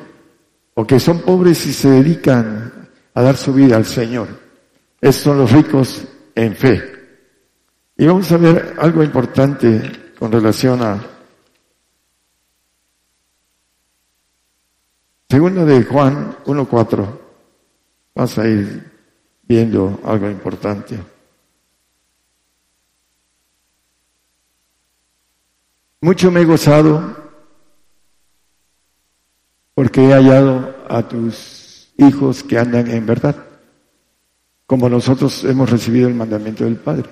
[0.80, 4.30] o que son pobres y se dedican a dar su vida al Señor.
[5.02, 6.82] Estos son los ricos en fe.
[7.98, 11.06] Y vamos a ver algo importante con relación a
[15.30, 17.20] Segundo de Juan 1.4.
[18.16, 18.90] Vamos a ir
[19.44, 20.98] viendo algo importante.
[26.00, 27.19] Mucho me he gozado
[29.80, 33.34] porque he hallado a tus hijos que andan en verdad,
[34.66, 37.10] como nosotros hemos recibido el mandamiento del Padre.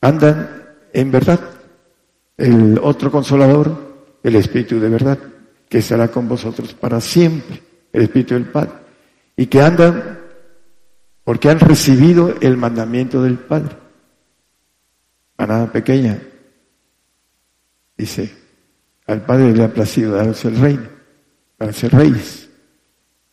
[0.00, 1.38] Andan en verdad.
[2.38, 3.76] El otro consolador,
[4.22, 5.18] el Espíritu de verdad
[5.68, 8.72] que estará con vosotros para siempre, el Espíritu del Padre,
[9.36, 10.20] y que andan
[11.24, 13.76] porque han recibido el mandamiento del Padre.
[15.36, 16.22] nada pequeña,
[17.98, 18.34] dice,
[19.06, 20.93] al Padre le ha placido daros el reino,
[21.64, 22.46] para ser reyes,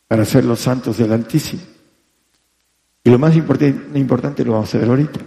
[0.08, 1.64] para ser los santos del Altísimo.
[3.04, 5.20] Y lo más importante, lo vamos a ver ahorita.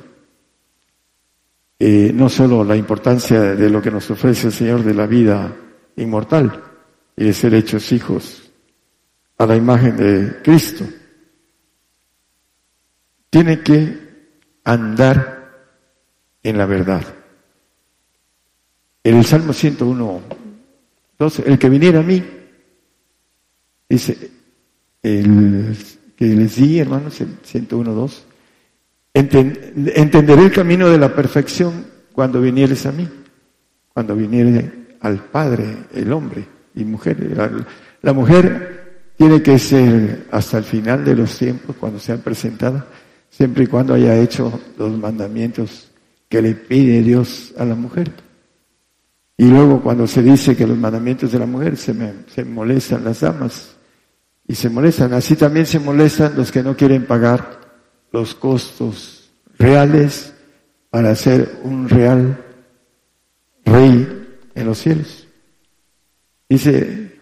[1.78, 5.54] Eh, no solo la importancia de lo que nos ofrece el Señor de la vida
[5.96, 6.62] inmortal,
[7.14, 8.50] y de ser hechos hijos
[9.36, 10.86] a la imagen de Cristo.
[13.28, 13.98] Tiene que
[14.64, 15.68] andar
[16.42, 17.04] en la verdad.
[19.02, 20.22] En el Salmo 101,
[21.18, 22.43] 12, el que viniera a mí,
[23.94, 24.30] dice,
[25.02, 28.24] que les di, hermanos, el 101, 2,
[29.14, 33.08] entenderé el camino de la perfección cuando vinieres a mí,
[33.92, 37.62] cuando viniere al Padre, el hombre y mujer.
[38.02, 42.86] La, mujer tiene que ser hasta el final de los tiempos, cuando sea presentada,
[43.28, 45.90] siempre y cuando haya hecho los mandamientos
[46.28, 48.10] que le pide Dios a la mujer.
[49.36, 51.94] Y luego cuando se dice que los mandamientos de la mujer se,
[52.32, 53.73] se molestan las damas
[54.46, 57.60] y se molestan, así también se molestan los que no quieren pagar
[58.12, 60.34] los costos reales
[60.90, 62.44] para ser un real
[63.64, 65.26] rey en los cielos.
[66.48, 67.20] Dice,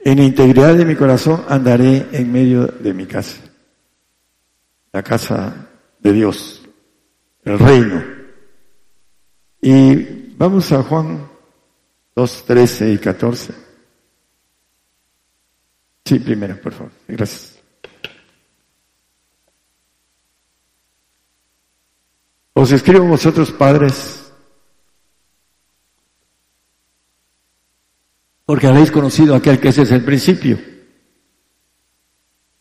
[0.00, 3.38] en integridad de mi corazón andaré en medio de mi casa,
[4.92, 5.68] la casa
[6.00, 6.62] de Dios,
[7.44, 8.02] el reino.
[9.62, 11.26] Y vamos a Juan
[12.14, 13.63] 2, 13 y 14.
[16.04, 16.92] Sí, primero, por favor.
[17.08, 17.58] Gracias.
[22.52, 24.32] Os escribo vosotros, padres,
[28.44, 30.58] porque habéis conocido aquel que es el principio.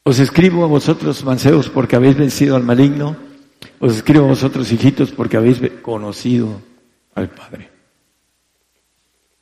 [0.04, 3.16] Os escribo a vosotros, mancebos, porque habéis vencido al maligno.
[3.80, 6.62] Os escribo a vosotros, hijitos, porque habéis conocido
[7.14, 7.70] al Padre.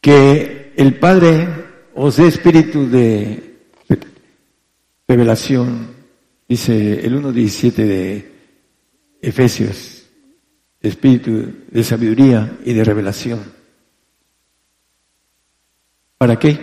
[0.01, 1.47] Que el Padre
[1.95, 3.50] os dé espíritu de
[5.11, 5.87] revelación,
[6.47, 8.31] dice el 1.17 de
[9.21, 10.05] Efesios,
[10.79, 13.61] espíritu de sabiduría y de revelación
[16.21, 16.55] ¿Para qué?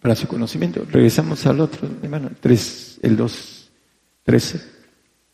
[0.00, 0.86] Para su conocimiento.
[0.88, 3.72] Regresamos al otro, hermano, 3, el 2,
[4.22, 4.60] 13.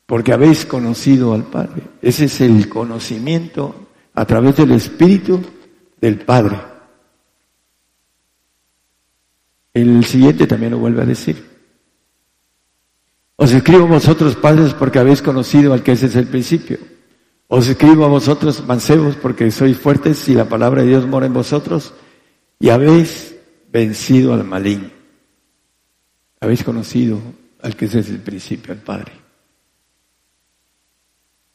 [0.07, 1.83] Porque habéis conocido al Padre.
[2.01, 5.43] Ese es el conocimiento a través del Espíritu
[6.01, 6.57] del Padre.
[9.75, 11.50] El siguiente también lo vuelve a decir.
[13.43, 16.77] Os escribo vosotros, padres, porque habéis conocido al que ese es el principio.
[17.49, 21.33] Os escribo a vosotros, mancebos, porque sois fuertes y la palabra de Dios mora en
[21.33, 21.95] vosotros
[22.59, 23.35] y habéis
[23.73, 24.91] vencido al maligno.
[26.39, 27.19] Habéis conocido
[27.63, 29.13] al que es desde el principio, al Padre.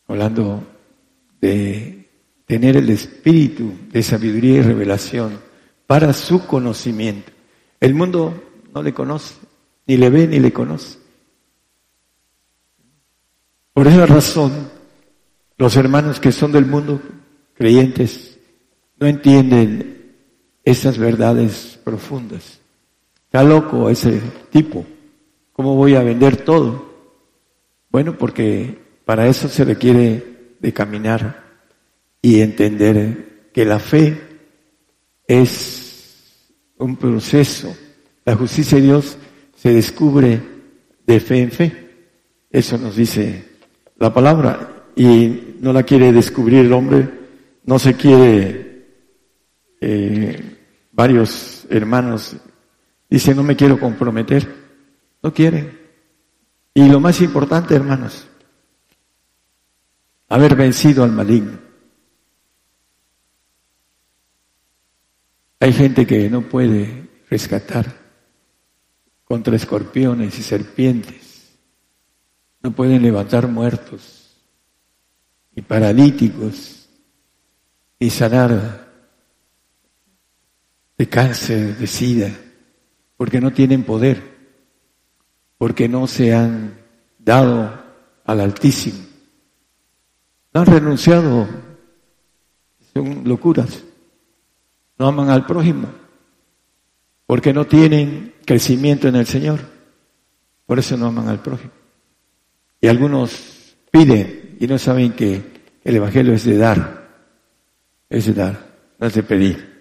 [0.08, 0.64] Hablando
[1.40, 2.10] de
[2.48, 5.38] tener el espíritu de sabiduría y revelación
[5.86, 7.32] para su conocimiento.
[7.80, 8.34] El mundo
[8.74, 9.36] no le conoce,
[9.86, 11.05] ni le ve ni le conoce.
[13.76, 14.70] Por esa razón,
[15.58, 17.02] los hermanos que son del mundo,
[17.56, 18.40] creyentes,
[18.98, 20.14] no entienden
[20.64, 22.62] esas verdades profundas.
[23.26, 24.86] Está loco ese tipo.
[25.52, 26.90] ¿Cómo voy a vender todo?
[27.90, 31.44] Bueno, porque para eso se requiere de caminar
[32.22, 34.18] y entender que la fe
[35.28, 37.76] es un proceso.
[38.24, 39.18] La justicia de Dios
[39.54, 40.42] se descubre
[41.06, 41.90] de fe en fe.
[42.50, 43.55] Eso nos dice
[43.98, 44.88] la palabra.
[44.96, 47.10] Y no la quiere descubrir el hombre,
[47.66, 48.66] no se quiere
[49.82, 50.58] eh,
[50.92, 52.38] varios hermanos
[53.10, 54.66] dicen, no me quiero comprometer.
[55.22, 55.80] No quieren.
[56.74, 58.28] Y lo más importante, hermanos,
[60.30, 61.58] haber vencido al maligno.
[65.60, 67.92] Hay gente que no puede rescatar
[69.24, 71.35] contra escorpiones y serpientes.
[72.66, 74.42] No pueden levantar muertos
[75.56, 76.90] y paralíticos
[78.00, 78.92] y sanar
[80.98, 82.32] de cáncer, de sida,
[83.18, 84.20] porque no tienen poder,
[85.60, 86.80] porque no se han
[87.20, 87.84] dado
[88.26, 88.98] al Altísimo.
[90.52, 91.48] No han renunciado,
[92.96, 93.84] son locuras.
[94.98, 95.88] No aman al prójimo,
[97.28, 99.60] porque no tienen crecimiento en el Señor.
[100.66, 101.85] Por eso no aman al prójimo.
[102.82, 105.42] Y algunos piden y no saben que
[105.84, 107.10] el Evangelio es de dar,
[108.10, 108.60] es de dar,
[109.00, 109.76] no es de pedir.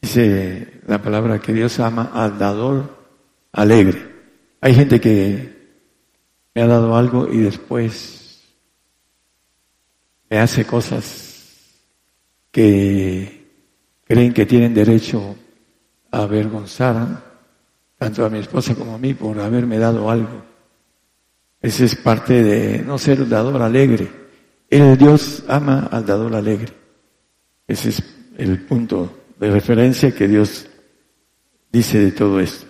[0.00, 2.96] Dice la palabra que Dios ama al dador
[3.52, 4.14] alegre.
[4.60, 5.56] Hay gente que
[6.54, 8.42] me ha dado algo y después
[10.28, 11.26] me hace cosas
[12.50, 13.46] que
[14.04, 15.36] creen que tienen derecho
[16.10, 17.22] a avergonzar
[17.98, 20.55] tanto a mi esposa como a mí por haberme dado algo.
[21.60, 24.10] Ese es parte de no ser dador alegre.
[24.68, 26.72] El Dios ama al dador alegre.
[27.66, 28.02] Ese es
[28.38, 30.68] el punto de referencia que Dios
[31.70, 32.66] dice de todo esto.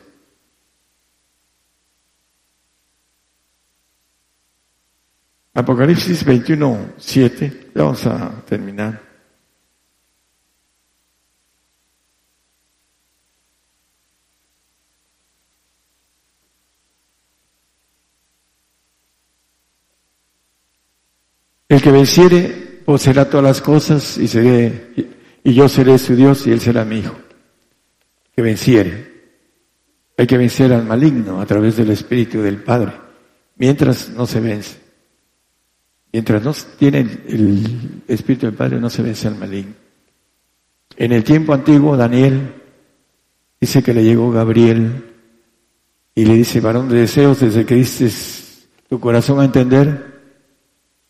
[5.55, 9.06] Apocalipsis 21, 7, vamos a terminar.
[21.69, 24.93] El que venciere poseerá todas las cosas y seré,
[25.43, 27.17] y yo seré su Dios y él será mi hijo.
[28.35, 29.17] Que venciere.
[30.17, 32.93] Hay que vencer al maligno a través del Espíritu del Padre,
[33.57, 34.79] mientras no se vence.
[36.13, 39.75] Mientras no tiene el Espíritu del Padre, no se vence al maligno.
[40.97, 42.55] En el tiempo antiguo, Daniel
[43.61, 45.05] dice que le llegó Gabriel
[46.15, 48.09] y le dice, varón de deseos, desde que diste
[48.89, 50.16] tu corazón a entender,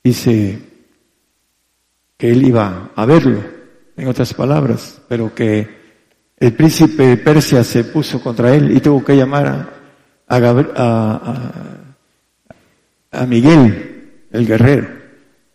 [0.06, 0.58] dice
[2.16, 3.42] que él iba a verlo,
[3.96, 5.68] en otras palabras, pero que
[6.36, 9.68] el príncipe de Persia se puso contra él y tuvo que llamar
[10.28, 11.80] a,
[13.10, 14.86] a, Miguel, el guerrero.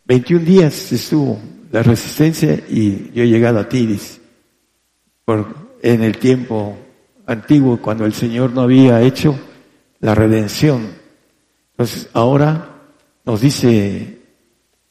[0.05, 1.39] 21 días estuvo
[1.71, 4.19] la resistencia y yo he llegado a Tiris
[5.23, 5.47] por,
[5.81, 6.77] en el tiempo
[7.25, 9.39] antiguo cuando el Señor no había hecho
[9.99, 10.89] la redención.
[11.71, 12.81] Entonces ahora
[13.23, 14.20] nos dice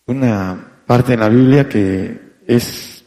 [0.06, 3.04] una parte en la Biblia que es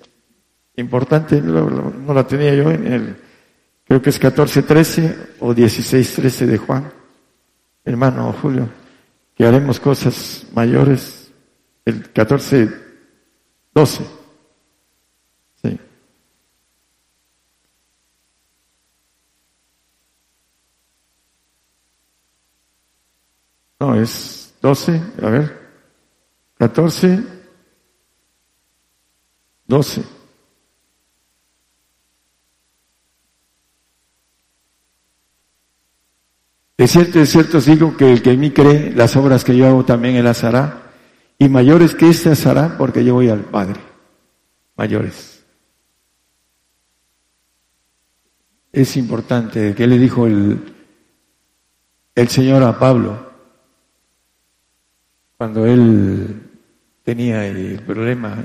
[0.75, 3.15] importante, no, la tenía yo en el,
[3.85, 6.91] creo que es 14.13 o 16.13 de Juan,
[7.83, 8.69] hermano Julio,
[9.35, 11.31] que haremos cosas mayores,
[11.85, 14.01] el 14.12.
[15.61, 15.79] Sí.
[23.79, 25.62] No, es 12, a ver.
[26.57, 27.23] 14,
[29.67, 30.03] 12.
[36.77, 39.55] De cierto, de cierto os digo que el que en mí cree, las obras que
[39.55, 40.91] yo hago también él las hará,
[41.37, 43.79] y mayores que estas hará porque yo voy al Padre.
[44.75, 45.45] Mayores.
[48.71, 50.73] Es importante, que le dijo el,
[52.15, 53.31] el Señor a Pablo?
[55.37, 56.42] Cuando él
[57.03, 58.43] tenía el problema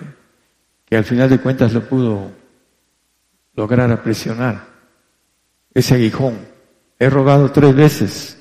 [0.85, 2.31] que al final de cuentas lo pudo
[3.55, 4.67] lograr apresionar,
[5.75, 6.39] ese aguijón.
[6.99, 8.39] He rogado tres veces,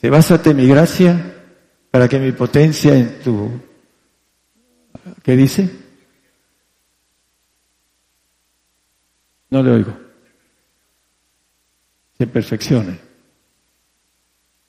[0.00, 1.34] se básate mi gracia
[1.90, 3.50] para que mi potencia en tu...
[5.22, 5.70] ¿Qué dice?
[9.50, 9.96] No le oigo.
[12.18, 12.98] Se perfeccione.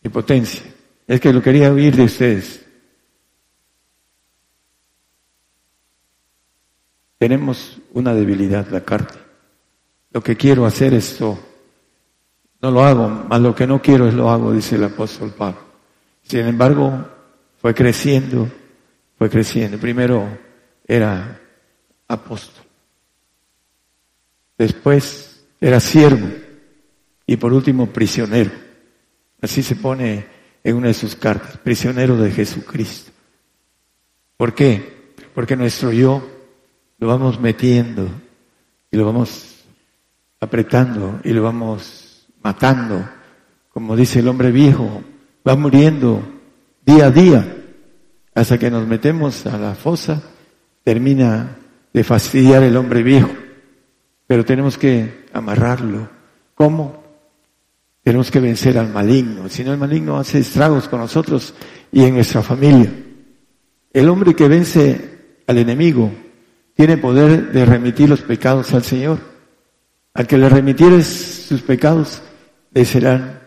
[0.02, 0.64] Mi potencia.
[1.08, 2.67] Es que lo quería oír de ustedes.
[7.18, 9.20] Tenemos una debilidad, la carne.
[10.12, 11.38] Lo que quiero hacer esto,
[12.62, 15.60] no lo hago, más lo que no quiero es lo hago, dice el apóstol Pablo.
[16.24, 17.08] Sin embargo,
[17.58, 18.48] fue creciendo,
[19.18, 19.78] fue creciendo.
[19.78, 20.28] Primero
[20.86, 21.40] era
[22.08, 22.66] apóstol.
[24.58, 26.28] Después era siervo.
[27.26, 28.52] Y por último, prisionero.
[29.42, 30.26] Así se pone
[30.64, 33.12] en una de sus cartas, prisionero de Jesucristo.
[34.36, 35.14] ¿Por qué?
[35.34, 36.37] Porque nuestro yo
[37.00, 38.10] lo vamos metiendo
[38.92, 39.64] y lo vamos
[40.40, 43.08] apretando y lo vamos matando.
[43.70, 45.04] Como dice el hombre viejo,
[45.48, 46.22] va muriendo
[46.86, 47.56] día a día
[48.34, 50.22] hasta que nos metemos a la fosa,
[50.84, 51.58] termina
[51.94, 53.32] de fastidiar el hombre viejo.
[54.26, 56.10] Pero tenemos que amarrarlo.
[56.54, 57.04] ¿Cómo?
[58.04, 59.50] Tenemos que vencer al maligno.
[59.50, 61.54] Si no, el maligno hace estragos con nosotros
[61.92, 62.92] y en nuestra familia.
[63.92, 66.12] El hombre que vence al enemigo
[66.78, 69.20] tiene poder de remitir los pecados al Señor.
[70.14, 71.08] Al que le remitieres
[71.48, 72.22] sus pecados,
[72.72, 73.40] le serán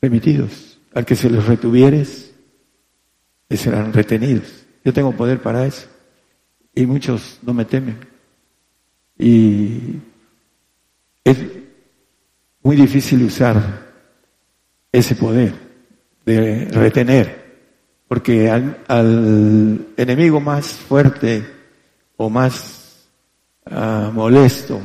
[0.00, 0.80] remitidos.
[0.94, 2.34] Al que se los retuvieres,
[3.48, 4.64] le serán retenidos.
[4.82, 5.86] Yo tengo poder para eso.
[6.74, 7.98] Y muchos no me temen.
[9.18, 9.98] Y
[11.22, 11.36] es
[12.62, 13.90] muy difícil usar
[14.90, 15.52] ese poder
[16.24, 17.44] de retener,
[18.08, 21.59] porque al, enemigo más fuerte
[22.22, 23.08] o más
[23.64, 24.78] ah, molesto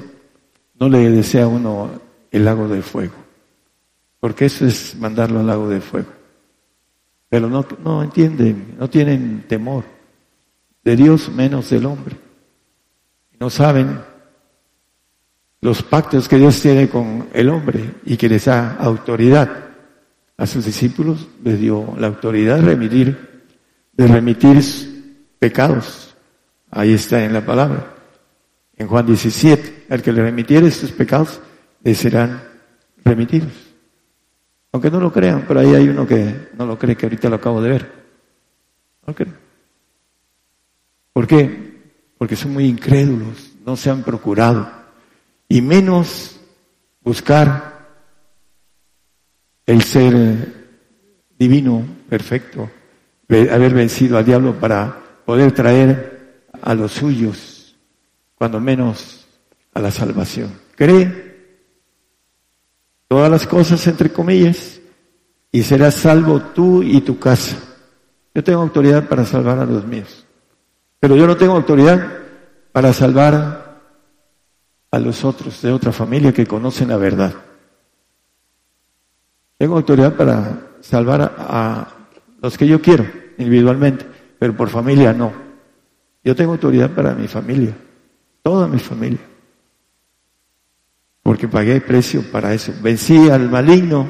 [0.80, 1.92] no le desea uno
[2.32, 3.16] el lago de fuego,
[4.22, 6.08] porque eso es mandarlo al lago de fuego.
[7.28, 9.84] Pero no, no entienden, no tienen temor
[10.82, 12.16] de Dios menos del hombre.
[13.38, 14.00] No saben
[15.60, 19.50] los pactos que Dios tiene con el hombre y que les da autoridad.
[20.38, 23.44] A sus discípulos les dio la autoridad de remitir,
[23.92, 26.15] de remitir pecados.
[26.72, 27.94] Ahí está en la palabra.
[28.78, 31.40] En Juan 17, al que le remitiere sus pecados,
[31.84, 32.44] le serán
[33.04, 33.54] remitidos.
[34.72, 37.38] Aunque no lo crean, pero ahí hay uno que no lo cree, que ahorita lo
[37.38, 37.92] acabo de ver.
[39.08, 39.14] ¿No
[41.14, 41.82] ¿Por qué?
[42.18, 44.70] Porque son muy incrédulos, no se han procurado
[45.48, 46.40] y menos
[47.02, 47.76] buscar
[49.66, 50.66] el ser
[51.38, 52.70] divino, perfecto,
[53.30, 56.15] haber vencido al diablo para poder traer
[56.62, 57.76] a los suyos,
[58.36, 59.26] cuando menos
[59.74, 60.52] a la salvación.
[60.76, 61.26] Cree
[63.08, 64.80] todas las cosas entre comillas
[65.52, 67.58] y serás salvo tú y tu casa.
[68.34, 70.26] Yo tengo autoridad para salvar a los míos,
[71.00, 72.26] pero yo no tengo autoridad
[72.72, 73.80] para salvar
[74.92, 77.34] a los otros de otra familia que conocen la verdad.
[79.58, 81.88] Tengo autoridad para salvar a,
[82.42, 83.06] los que yo quiero
[83.38, 84.06] individualmente,
[84.38, 85.45] pero por familia no.
[86.26, 87.78] Yo tengo autoridad para mi familia,
[88.44, 89.22] toda mi familia,
[91.24, 92.74] porque pagué precio para eso.
[92.82, 94.10] Vencí al maligno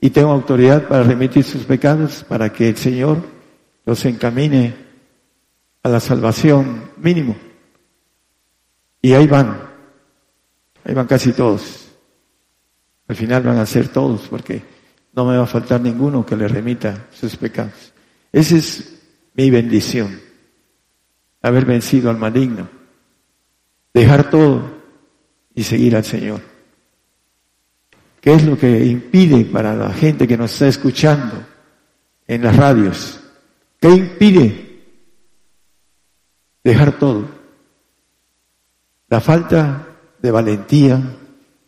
[0.00, 3.18] y tengo autoridad para remitir sus pecados, para que el Señor
[3.84, 4.76] los encamine
[5.82, 7.34] a la salvación mínimo.
[9.02, 9.74] Y ahí van,
[10.84, 11.88] Ahí van casi todos.
[13.08, 14.62] Al final van a ser todos porque
[15.14, 17.92] no me va a faltar ninguno que le remita sus pecados.
[18.32, 19.00] Esa es
[19.34, 20.20] mi bendición.
[21.44, 22.68] Haber vencido al maligno.
[23.92, 24.62] Dejar todo
[25.54, 26.40] y seguir al Señor.
[28.22, 31.44] ¿Qué es lo que impide para la gente que nos está escuchando
[32.26, 33.20] en las radios?
[33.78, 34.82] ¿Qué impide
[36.64, 37.28] dejar todo?
[39.08, 39.86] La falta
[40.22, 40.98] de valentía,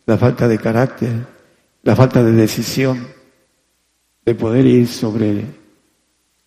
[0.07, 1.27] la falta de carácter,
[1.83, 3.07] la falta de decisión
[4.25, 5.45] de poder ir sobre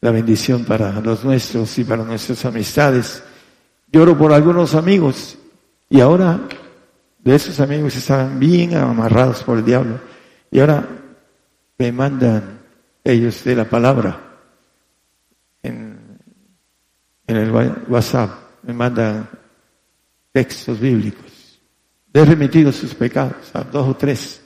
[0.00, 3.22] la bendición para los nuestros y para nuestras amistades.
[3.92, 5.36] Lloro por algunos amigos
[5.88, 6.40] y ahora
[7.18, 10.00] de esos amigos estaban bien amarrados por el diablo
[10.50, 10.88] y ahora
[11.78, 12.60] me mandan
[13.04, 14.38] ellos de la palabra
[15.62, 16.18] en,
[17.26, 17.50] en el
[17.88, 18.30] WhatsApp,
[18.62, 19.28] me mandan
[20.32, 21.30] textos bíblicos
[22.12, 24.42] he remitido sus pecados a dos o tres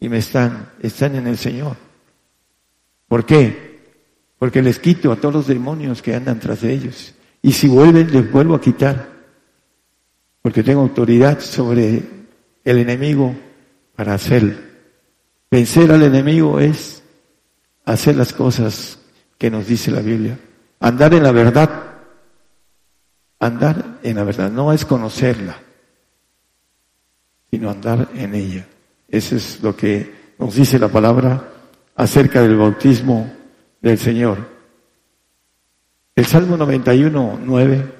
[0.00, 1.76] y me están, están en el Señor.
[3.06, 3.67] ¿Por qué?
[4.38, 7.14] Porque les quito a todos los demonios que andan tras de ellos.
[7.42, 9.08] Y si vuelven, les vuelvo a quitar.
[10.42, 12.02] Porque tengo autoridad sobre
[12.64, 13.34] el enemigo
[13.96, 14.54] para hacerlo.
[15.50, 17.02] Vencer al enemigo es
[17.84, 18.98] hacer las cosas
[19.38, 20.38] que nos dice la Biblia.
[20.80, 21.70] Andar en la verdad.
[23.40, 24.50] Andar en la verdad.
[24.50, 25.56] No es conocerla
[27.50, 28.66] sino andar en ella.
[29.08, 31.48] Eso es lo que nos dice la palabra
[31.96, 33.32] acerca del bautismo
[33.80, 34.38] del Señor.
[36.14, 37.92] El Salmo 91, 9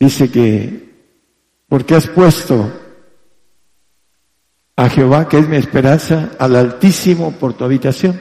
[0.00, 0.90] dice que,
[1.68, 2.72] porque has puesto
[4.76, 8.20] a Jehová, que es mi esperanza, al Altísimo por tu habitación.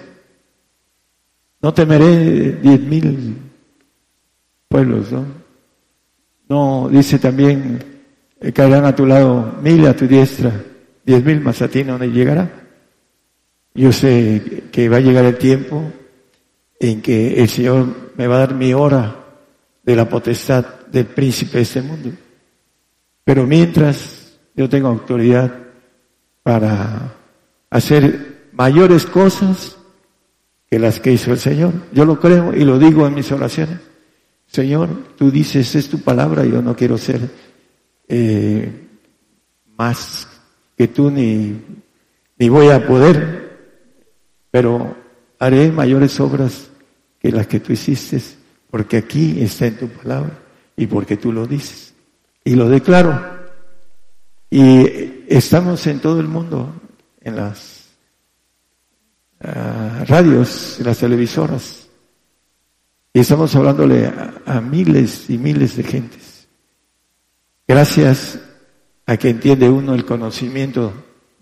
[1.62, 3.38] No temeré diez mil
[4.68, 5.26] pueblos, ¿no?
[6.48, 7.80] No, dice también
[8.54, 10.52] caerán a tu lado mil a tu diestra,
[11.06, 12.52] diez mil más a ti no llegará.
[13.74, 15.92] Yo sé que va a llegar el tiempo
[16.80, 19.16] en que el Señor me va a dar mi hora
[19.84, 22.12] de la potestad del príncipe de este mundo.
[23.24, 25.54] Pero mientras yo tengo autoridad
[26.44, 27.14] para
[27.70, 29.78] hacer mayores cosas
[30.70, 31.74] que las que hizo el Señor.
[31.92, 33.80] Yo lo creo y lo digo en mis oraciones.
[34.48, 37.30] Señor, tú dices, es tu palabra, yo no quiero ser
[38.08, 38.72] eh,
[39.78, 40.28] más
[40.78, 41.62] que tú ni,
[42.38, 43.58] ni voy a poder,
[44.52, 44.96] pero
[45.40, 46.70] haré mayores obras
[47.20, 48.22] que las que tú hiciste,
[48.70, 50.38] porque aquí está en tu palabra
[50.76, 51.94] y porque tú lo dices.
[52.44, 53.20] Y lo declaro.
[54.50, 56.74] Y estamos en todo el mundo,
[57.22, 57.86] en las
[59.42, 61.88] ah, radios, en las televisoras.
[63.14, 64.12] Y estamos hablándole
[64.46, 66.48] a miles y miles de gentes.
[67.68, 68.40] Gracias
[69.06, 70.94] a que entiende uno el conocimiento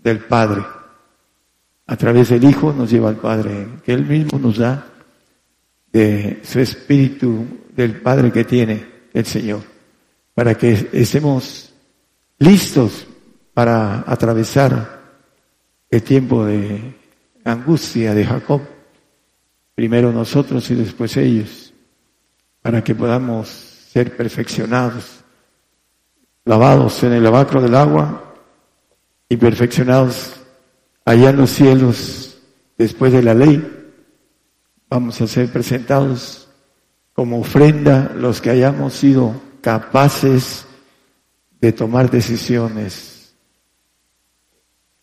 [0.02, 0.62] del Padre.
[1.86, 4.86] A través del Hijo nos lleva al Padre, que Él mismo nos da
[5.92, 9.62] de su espíritu del Padre que tiene el Señor,
[10.34, 11.72] para que estemos
[12.38, 13.06] listos
[13.52, 15.02] para atravesar
[15.90, 16.94] el tiempo de
[17.44, 18.62] angustia de Jacob,
[19.74, 21.72] primero nosotros y después ellos,
[22.62, 25.22] para que podamos ser perfeccionados
[26.44, 28.34] lavados en el lavacro del agua
[29.28, 30.43] y perfeccionados
[31.04, 32.38] allá en los cielos
[32.76, 33.62] después de la ley,
[34.88, 36.48] vamos a ser presentados
[37.12, 40.66] como ofrenda los que hayamos sido capaces
[41.60, 43.34] de tomar decisiones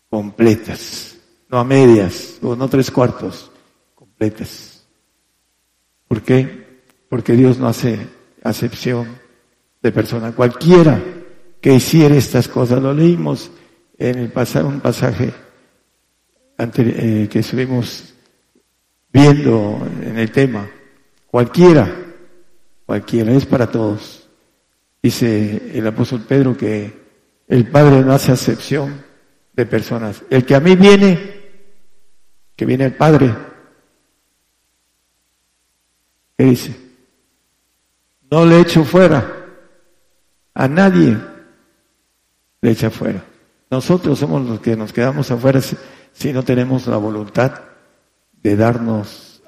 [0.08, 1.16] completas,
[1.48, 3.50] no a medias o no tres cuartos,
[3.94, 4.86] completas.
[6.06, 6.82] ¿Por qué?
[7.08, 8.06] Porque Dios no hace
[8.42, 9.08] acepción
[9.82, 10.32] de persona.
[10.32, 11.02] Cualquiera
[11.62, 12.82] que hiciera estas cosas.
[12.82, 13.50] Lo leímos
[13.96, 15.32] en el pasado, un pasaje
[16.58, 18.14] eh, que estuvimos
[19.12, 20.68] viendo en el tema.
[21.26, 21.90] Cualquiera,
[22.86, 24.28] cualquiera, es para todos.
[25.02, 26.92] Dice el apóstol Pedro que
[27.48, 29.04] el Padre no hace acepción
[29.52, 30.22] de personas.
[30.30, 31.18] El que a mí viene,
[32.54, 33.34] que viene el Padre,
[36.36, 36.76] ¿qué dice?
[38.30, 39.42] No le echo fuera
[40.54, 41.18] a nadie
[42.60, 43.24] le echa afuera.
[43.70, 45.60] Nosotros somos los que nos quedamos afuera
[46.12, 47.52] si, no tenemos la voluntad
[48.42, 49.42] de darnos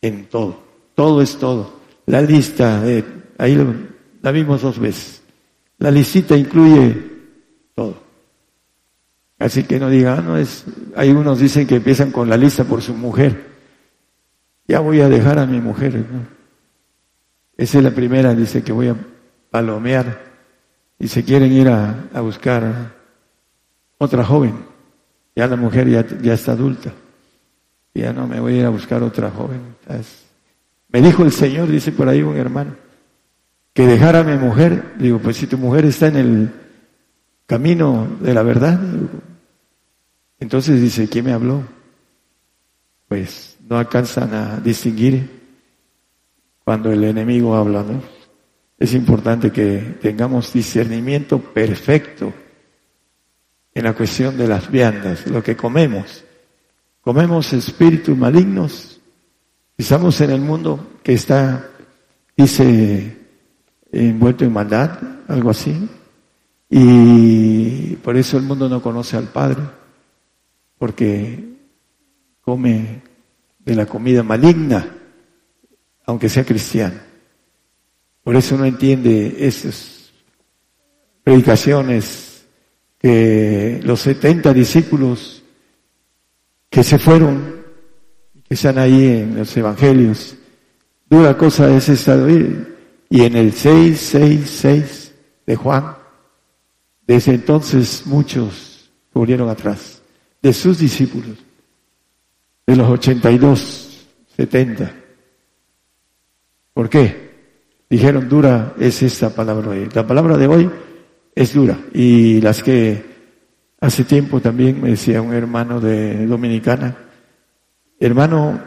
[0.00, 0.62] en todo.
[0.94, 1.78] Todo es todo.
[2.06, 2.82] La lista,
[3.38, 3.66] ahí
[4.22, 5.22] la vimos dos veces.
[5.78, 6.96] La listita incluye
[7.74, 8.08] todo.
[9.38, 10.64] Así que no diga, ah, no es,
[10.96, 13.46] hay unos dicen que empiezan con la lista por su mujer.
[14.66, 16.04] Ya voy a dejar a mi mujer.
[17.56, 18.96] Esa es la primera, dice que voy a
[19.50, 20.28] palomear
[20.98, 22.92] y se quieren ir a, buscar
[23.98, 24.54] otra joven.
[25.38, 26.92] Ya la mujer ya, ya está adulta.
[27.94, 29.60] Ya no me voy a ir a buscar otra joven.
[30.88, 32.74] Me dijo el Señor, dice por ahí un hermano,
[33.72, 34.94] que dejara a mi mujer.
[34.98, 36.50] Digo, pues si tu mujer está en el
[37.46, 38.80] camino de la verdad.
[40.40, 41.62] Entonces dice, ¿quién me habló?
[43.06, 45.30] Pues no alcanzan a distinguir
[46.64, 48.02] cuando el enemigo habla, ¿no?
[48.76, 52.32] Es importante que tengamos discernimiento perfecto
[53.78, 56.24] en la cuestión de las viandas, lo que comemos.
[57.00, 59.00] Comemos espíritus malignos.
[59.76, 61.70] Estamos en el mundo que está,
[62.36, 63.16] dice,
[63.92, 64.98] envuelto en maldad,
[65.28, 65.88] algo así.
[66.68, 69.62] Y por eso el mundo no conoce al Padre,
[70.76, 71.44] porque
[72.40, 73.02] come
[73.60, 74.92] de la comida maligna,
[76.04, 76.98] aunque sea cristiano.
[78.24, 80.10] Por eso no entiende esas
[81.22, 82.27] predicaciones
[82.98, 85.42] que los 70 discípulos
[86.68, 87.64] que se fueron,
[88.46, 90.36] que están ahí en los evangelios,
[91.08, 92.16] dura cosa es esta
[93.10, 95.14] y en el 666
[95.46, 95.96] de Juan,
[97.06, 100.02] desde entonces muchos volvieron atrás,
[100.42, 101.38] de sus discípulos,
[102.66, 104.94] de los 82, 70.
[106.74, 107.28] ¿Por qué?
[107.90, 109.88] dijeron dura es esta palabra hoy.
[109.94, 110.70] La palabra de hoy
[111.38, 111.78] es dura.
[111.94, 113.00] Y las que
[113.80, 116.96] hace tiempo también me decía un hermano de Dominicana,
[118.00, 118.60] hermano,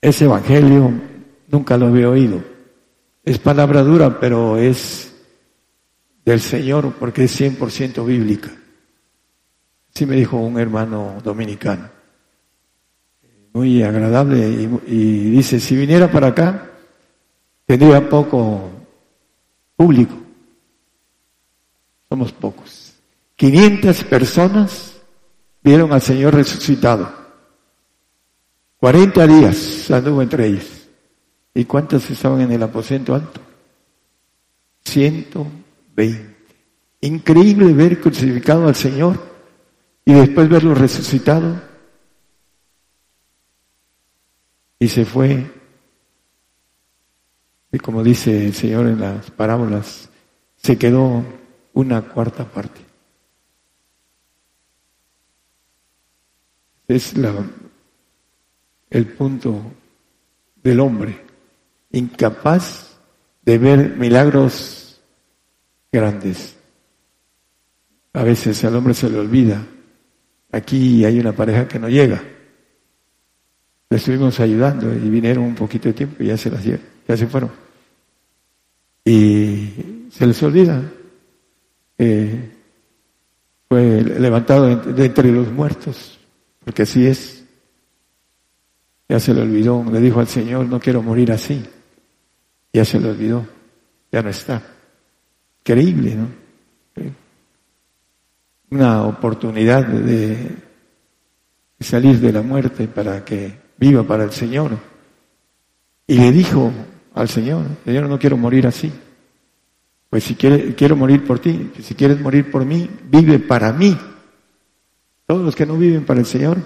[0.00, 0.90] ese evangelio
[1.48, 2.42] nunca lo había oído.
[3.22, 5.14] Es palabra dura, pero es
[6.24, 8.50] del Señor porque es 100% bíblica.
[9.90, 11.90] Sí me dijo un hermano dominicano.
[13.52, 16.70] Muy agradable y, y dice, si viniera para acá,
[17.66, 18.70] tendría poco
[19.76, 20.23] público.
[22.14, 22.92] Somos pocos.
[23.34, 25.02] 500 personas
[25.64, 27.12] vieron al Señor resucitado.
[28.76, 30.86] 40 días anduvo entre ellos.
[31.52, 33.40] ¿Y cuántos estaban en el aposento alto?
[34.84, 36.36] 120.
[37.00, 39.20] Increíble ver crucificado al Señor
[40.04, 41.60] y después verlo resucitado.
[44.78, 45.50] Y se fue
[47.72, 50.08] y como dice el Señor en las parábolas,
[50.54, 51.24] se quedó
[51.74, 52.80] una cuarta parte.
[56.88, 57.32] Es la,
[58.90, 59.60] el punto
[60.62, 61.20] del hombre,
[61.92, 62.98] incapaz
[63.42, 65.00] de ver milagros
[65.90, 66.56] grandes.
[68.12, 69.66] A veces al hombre se le olvida.
[70.52, 72.22] Aquí hay una pareja que no llega.
[73.90, 77.26] Le estuvimos ayudando y vinieron un poquito de tiempo y ya se las ya se
[77.26, 77.50] fueron.
[79.04, 80.82] Y se les olvida.
[81.96, 86.18] Fue levantado de entre los muertos,
[86.64, 87.44] porque así es.
[89.08, 91.62] Ya se le olvidó, le dijo al Señor, no quiero morir así.
[92.72, 93.46] Ya se le olvidó,
[94.10, 94.62] ya no está.
[95.62, 96.28] Creíble, ¿no?
[98.70, 100.50] Una oportunidad de
[101.80, 104.72] salir de la muerte para que viva para el Señor.
[106.06, 106.72] Y le dijo
[107.14, 108.92] al Señor, Señor, no quiero morir así.
[110.14, 113.98] Pues si quiere, quiero morir por ti, si quieres morir por mí, vive para mí.
[115.26, 116.58] Todos los que no viven para el Señor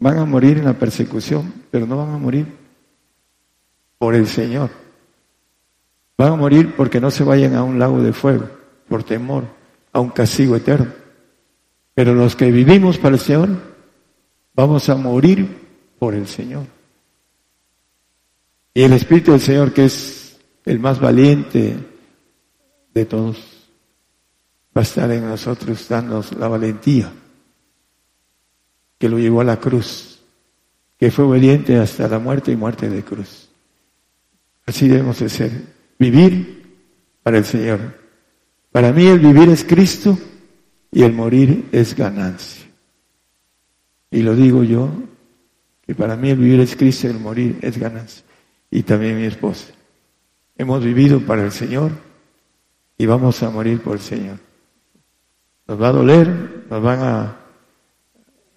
[0.00, 2.44] van a morir en la persecución, pero no van a morir
[3.98, 4.70] por el Señor.
[6.18, 8.50] Van a morir porque no se vayan a un lago de fuego,
[8.88, 9.44] por temor,
[9.92, 10.90] a un castigo eterno.
[11.94, 13.48] Pero los que vivimos para el Señor,
[14.56, 15.46] vamos a morir
[16.00, 16.64] por el Señor.
[18.74, 21.94] Y el Espíritu del Señor, que es el más valiente
[22.96, 23.36] de todos,
[24.74, 27.12] va a estar en nosotros, dándonos la valentía
[28.98, 30.22] que lo llevó a la cruz,
[30.98, 33.50] que fue obediente hasta la muerte y muerte de cruz.
[34.64, 35.52] Así debemos de ser,
[35.98, 36.78] vivir
[37.22, 37.80] para el Señor.
[38.72, 40.18] Para mí el vivir es Cristo
[40.90, 42.64] y el morir es ganancia.
[44.10, 44.90] Y lo digo yo,
[45.86, 48.24] que para mí el vivir es Cristo y el morir es ganancia.
[48.70, 49.74] Y también mi esposa.
[50.56, 52.05] Hemos vivido para el Señor
[52.98, 54.38] y vamos a morir por el Señor.
[55.66, 57.36] Nos va a doler, nos van a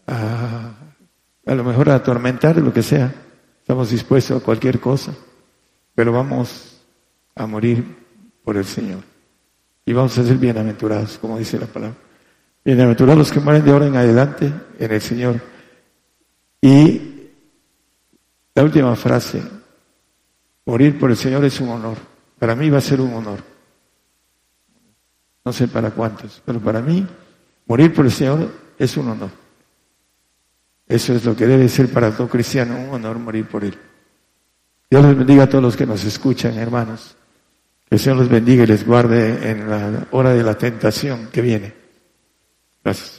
[0.09, 0.71] a,
[1.45, 3.13] a lo mejor a atormentar, lo que sea.
[3.61, 5.13] Estamos dispuestos a cualquier cosa,
[5.93, 6.81] pero vamos
[7.35, 7.83] a morir
[8.43, 9.03] por el Señor.
[9.85, 11.97] Y vamos a ser bienaventurados, como dice la palabra.
[12.65, 15.39] Bienaventurados los que mueren de ahora en adelante en el Señor.
[16.61, 17.29] Y
[18.53, 19.41] la última frase,
[20.65, 21.97] morir por el Señor es un honor.
[22.37, 23.39] Para mí va a ser un honor.
[25.45, 27.05] No sé para cuántos, pero para mí
[27.65, 29.29] morir por el Señor es un honor.
[30.87, 33.77] Eso es lo que debe ser para todo cristiano, un honor morir por él.
[34.89, 37.15] Dios les bendiga a todos los que nos escuchan, hermanos.
[37.87, 41.41] Que el Señor los bendiga y les guarde en la hora de la tentación que
[41.41, 41.73] viene.
[42.83, 43.18] Gracias.